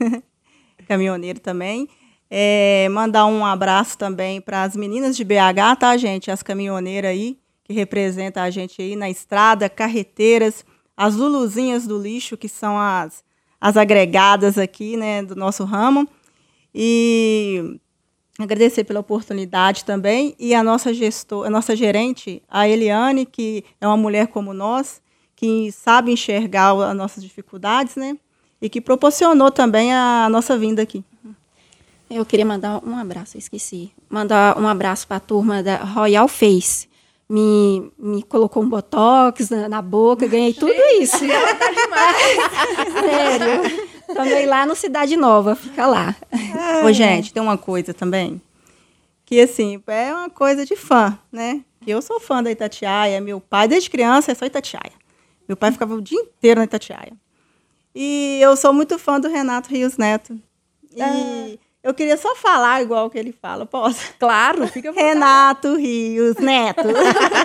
Caminhoneiro 0.88 1.38
também. 1.38 1.88
É, 2.28 2.88
mandar 2.90 3.26
um 3.26 3.46
abraço 3.46 3.96
também 3.96 4.40
para 4.40 4.64
as 4.64 4.74
meninas 4.74 5.16
de 5.16 5.22
BH, 5.22 5.78
tá, 5.78 5.96
gente? 5.96 6.32
As 6.32 6.42
caminhoneiras 6.42 7.12
aí, 7.12 7.38
que 7.62 7.72
representam 7.72 8.42
a 8.42 8.50
gente 8.50 8.82
aí 8.82 8.96
na 8.96 9.08
estrada, 9.08 9.68
carreteiras, 9.70 10.64
as 10.96 11.14
luluzinhas 11.14 11.86
do 11.86 11.96
lixo, 11.96 12.36
que 12.36 12.48
são 12.48 12.76
as, 12.76 13.22
as 13.60 13.76
agregadas 13.76 14.58
aqui, 14.58 14.96
né, 14.96 15.22
do 15.22 15.36
nosso 15.36 15.64
ramo. 15.64 16.08
E 16.74 17.78
agradecer 18.44 18.84
pela 18.84 19.00
oportunidade 19.00 19.84
também 19.84 20.34
e 20.38 20.54
a 20.54 20.62
nossa 20.62 20.92
gestor, 20.92 21.46
a 21.46 21.50
nossa 21.50 21.74
gerente, 21.74 22.42
a 22.48 22.68
Eliane, 22.68 23.26
que 23.26 23.64
é 23.80 23.86
uma 23.86 23.96
mulher 23.96 24.28
como 24.28 24.54
nós, 24.54 25.00
que 25.36 25.72
sabe 25.72 26.12
enxergar 26.12 26.72
as 26.72 26.96
nossas 26.96 27.22
dificuldades, 27.22 27.96
né? 27.96 28.16
E 28.60 28.68
que 28.68 28.80
proporcionou 28.80 29.50
também 29.50 29.92
a 29.92 30.28
nossa 30.30 30.56
vinda 30.58 30.82
aqui. 30.82 31.02
Eu 32.10 32.26
queria 32.26 32.44
mandar 32.44 32.82
um 32.84 32.96
abraço, 32.96 33.38
esqueci. 33.38 33.92
Mandar 34.08 34.58
um 34.58 34.66
abraço 34.66 35.06
para 35.06 35.18
a 35.18 35.20
turma 35.20 35.62
da 35.62 35.76
Royal 35.76 36.26
Face. 36.26 36.88
Me, 37.28 37.92
me 37.96 38.22
colocou 38.24 38.62
um 38.62 38.68
botox 38.68 39.48
na, 39.48 39.68
na 39.68 39.80
boca, 39.80 40.26
ganhei 40.26 40.52
tudo 40.52 40.74
isso. 41.00 41.18
Sério. 43.00 43.88
Também 44.14 44.46
lá 44.46 44.66
no 44.66 44.74
Cidade 44.74 45.16
Nova, 45.16 45.54
fica 45.54 45.86
lá. 45.86 46.16
Ô, 46.84 46.92
gente, 46.92 47.32
tem 47.32 47.42
uma 47.42 47.58
coisa 47.58 47.94
também, 47.94 48.40
que 49.24 49.40
assim, 49.40 49.82
é 49.86 50.12
uma 50.12 50.30
coisa 50.30 50.64
de 50.64 50.76
fã, 50.76 51.18
né? 51.30 51.62
Eu 51.86 52.02
sou 52.02 52.20
fã 52.20 52.42
da 52.42 52.50
Itatiaia, 52.50 53.20
meu 53.20 53.40
pai, 53.40 53.66
desde 53.66 53.88
criança, 53.88 54.32
é 54.32 54.34
só 54.34 54.44
Itatiaia. 54.44 54.92
Meu 55.48 55.56
pai 55.56 55.72
ficava 55.72 55.94
o 55.94 56.02
dia 56.02 56.20
inteiro 56.20 56.60
na 56.60 56.64
Itatiaia. 56.64 57.12
E 57.94 58.38
eu 58.40 58.54
sou 58.56 58.72
muito 58.72 58.98
fã 58.98 59.18
do 59.18 59.28
Renato 59.28 59.70
Rios 59.70 59.96
Neto. 59.96 60.38
E 60.94 61.58
eu 61.82 61.94
queria 61.94 62.16
só 62.16 62.34
falar 62.36 62.82
igual 62.82 63.08
que 63.08 63.18
ele 63.18 63.32
fala, 63.32 63.64
posso? 63.64 64.12
Claro, 64.18 64.66
fica. 64.68 64.92
Renato 64.92 65.76
Rios 65.76 66.36
Neto. 66.36 66.88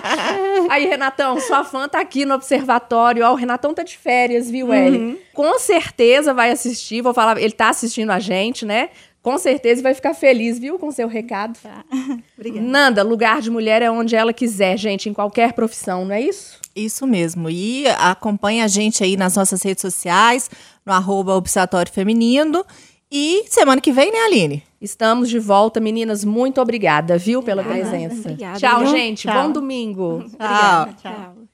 Aí, 0.68 0.86
Renatão, 0.86 1.40
sua 1.40 1.64
fã 1.64 1.88
tá 1.88 2.00
aqui 2.00 2.26
no 2.26 2.34
observatório. 2.34 3.24
Ó, 3.24 3.32
o 3.32 3.34
Renatão 3.34 3.72
tá 3.72 3.82
de 3.82 3.96
férias, 3.96 4.50
viu, 4.50 4.74
Ellen? 4.74 5.18
Com 5.32 5.58
certeza 5.58 6.34
vai 6.34 6.50
assistir. 6.50 7.00
Vou 7.00 7.14
falar, 7.14 7.38
ele 7.38 7.52
tá 7.52 7.70
assistindo 7.70 8.10
a 8.10 8.18
gente, 8.18 8.66
né? 8.66 8.90
Com 9.22 9.38
certeza 9.38 9.82
vai 9.82 9.94
ficar 9.94 10.12
feliz, 10.12 10.58
viu, 10.58 10.78
com 10.78 10.90
seu 10.92 11.08
recado. 11.08 11.58
Obrigada. 12.38 12.66
Nanda, 12.66 13.02
lugar 13.02 13.40
de 13.40 13.50
mulher 13.50 13.80
é 13.80 13.90
onde 13.90 14.14
ela 14.14 14.32
quiser, 14.32 14.76
gente, 14.76 15.08
em 15.08 15.14
qualquer 15.14 15.54
profissão, 15.54 16.04
não 16.04 16.14
é 16.14 16.20
isso? 16.20 16.60
Isso 16.76 17.06
mesmo. 17.06 17.48
E 17.48 17.88
acompanha 17.98 18.64
a 18.64 18.68
gente 18.68 19.02
aí 19.02 19.16
nas 19.16 19.34
nossas 19.34 19.62
redes 19.62 19.80
sociais, 19.80 20.50
no 20.84 20.92
arroba 20.92 21.34
Observatório 21.34 21.90
Feminino. 21.90 22.64
E 23.10 23.44
semana 23.48 23.80
que 23.80 23.92
vem, 23.92 24.10
né, 24.12 24.18
Aline? 24.24 24.62
Estamos 24.80 25.28
de 25.28 25.38
volta, 25.38 25.80
meninas. 25.80 26.24
Muito 26.24 26.60
obrigada, 26.60 27.16
viu, 27.16 27.42
pela 27.42 27.62
Obrigada, 27.62 27.88
presença. 27.90 28.28
obrigada, 28.30 28.58
Tchau, 28.58 28.80
viu? 28.80 28.88
gente. 28.88 29.22
Tchau. 29.28 29.42
Bom 29.42 29.52
domingo. 29.52 30.24
Tchau. 30.38 30.88
Tchau. 31.00 31.46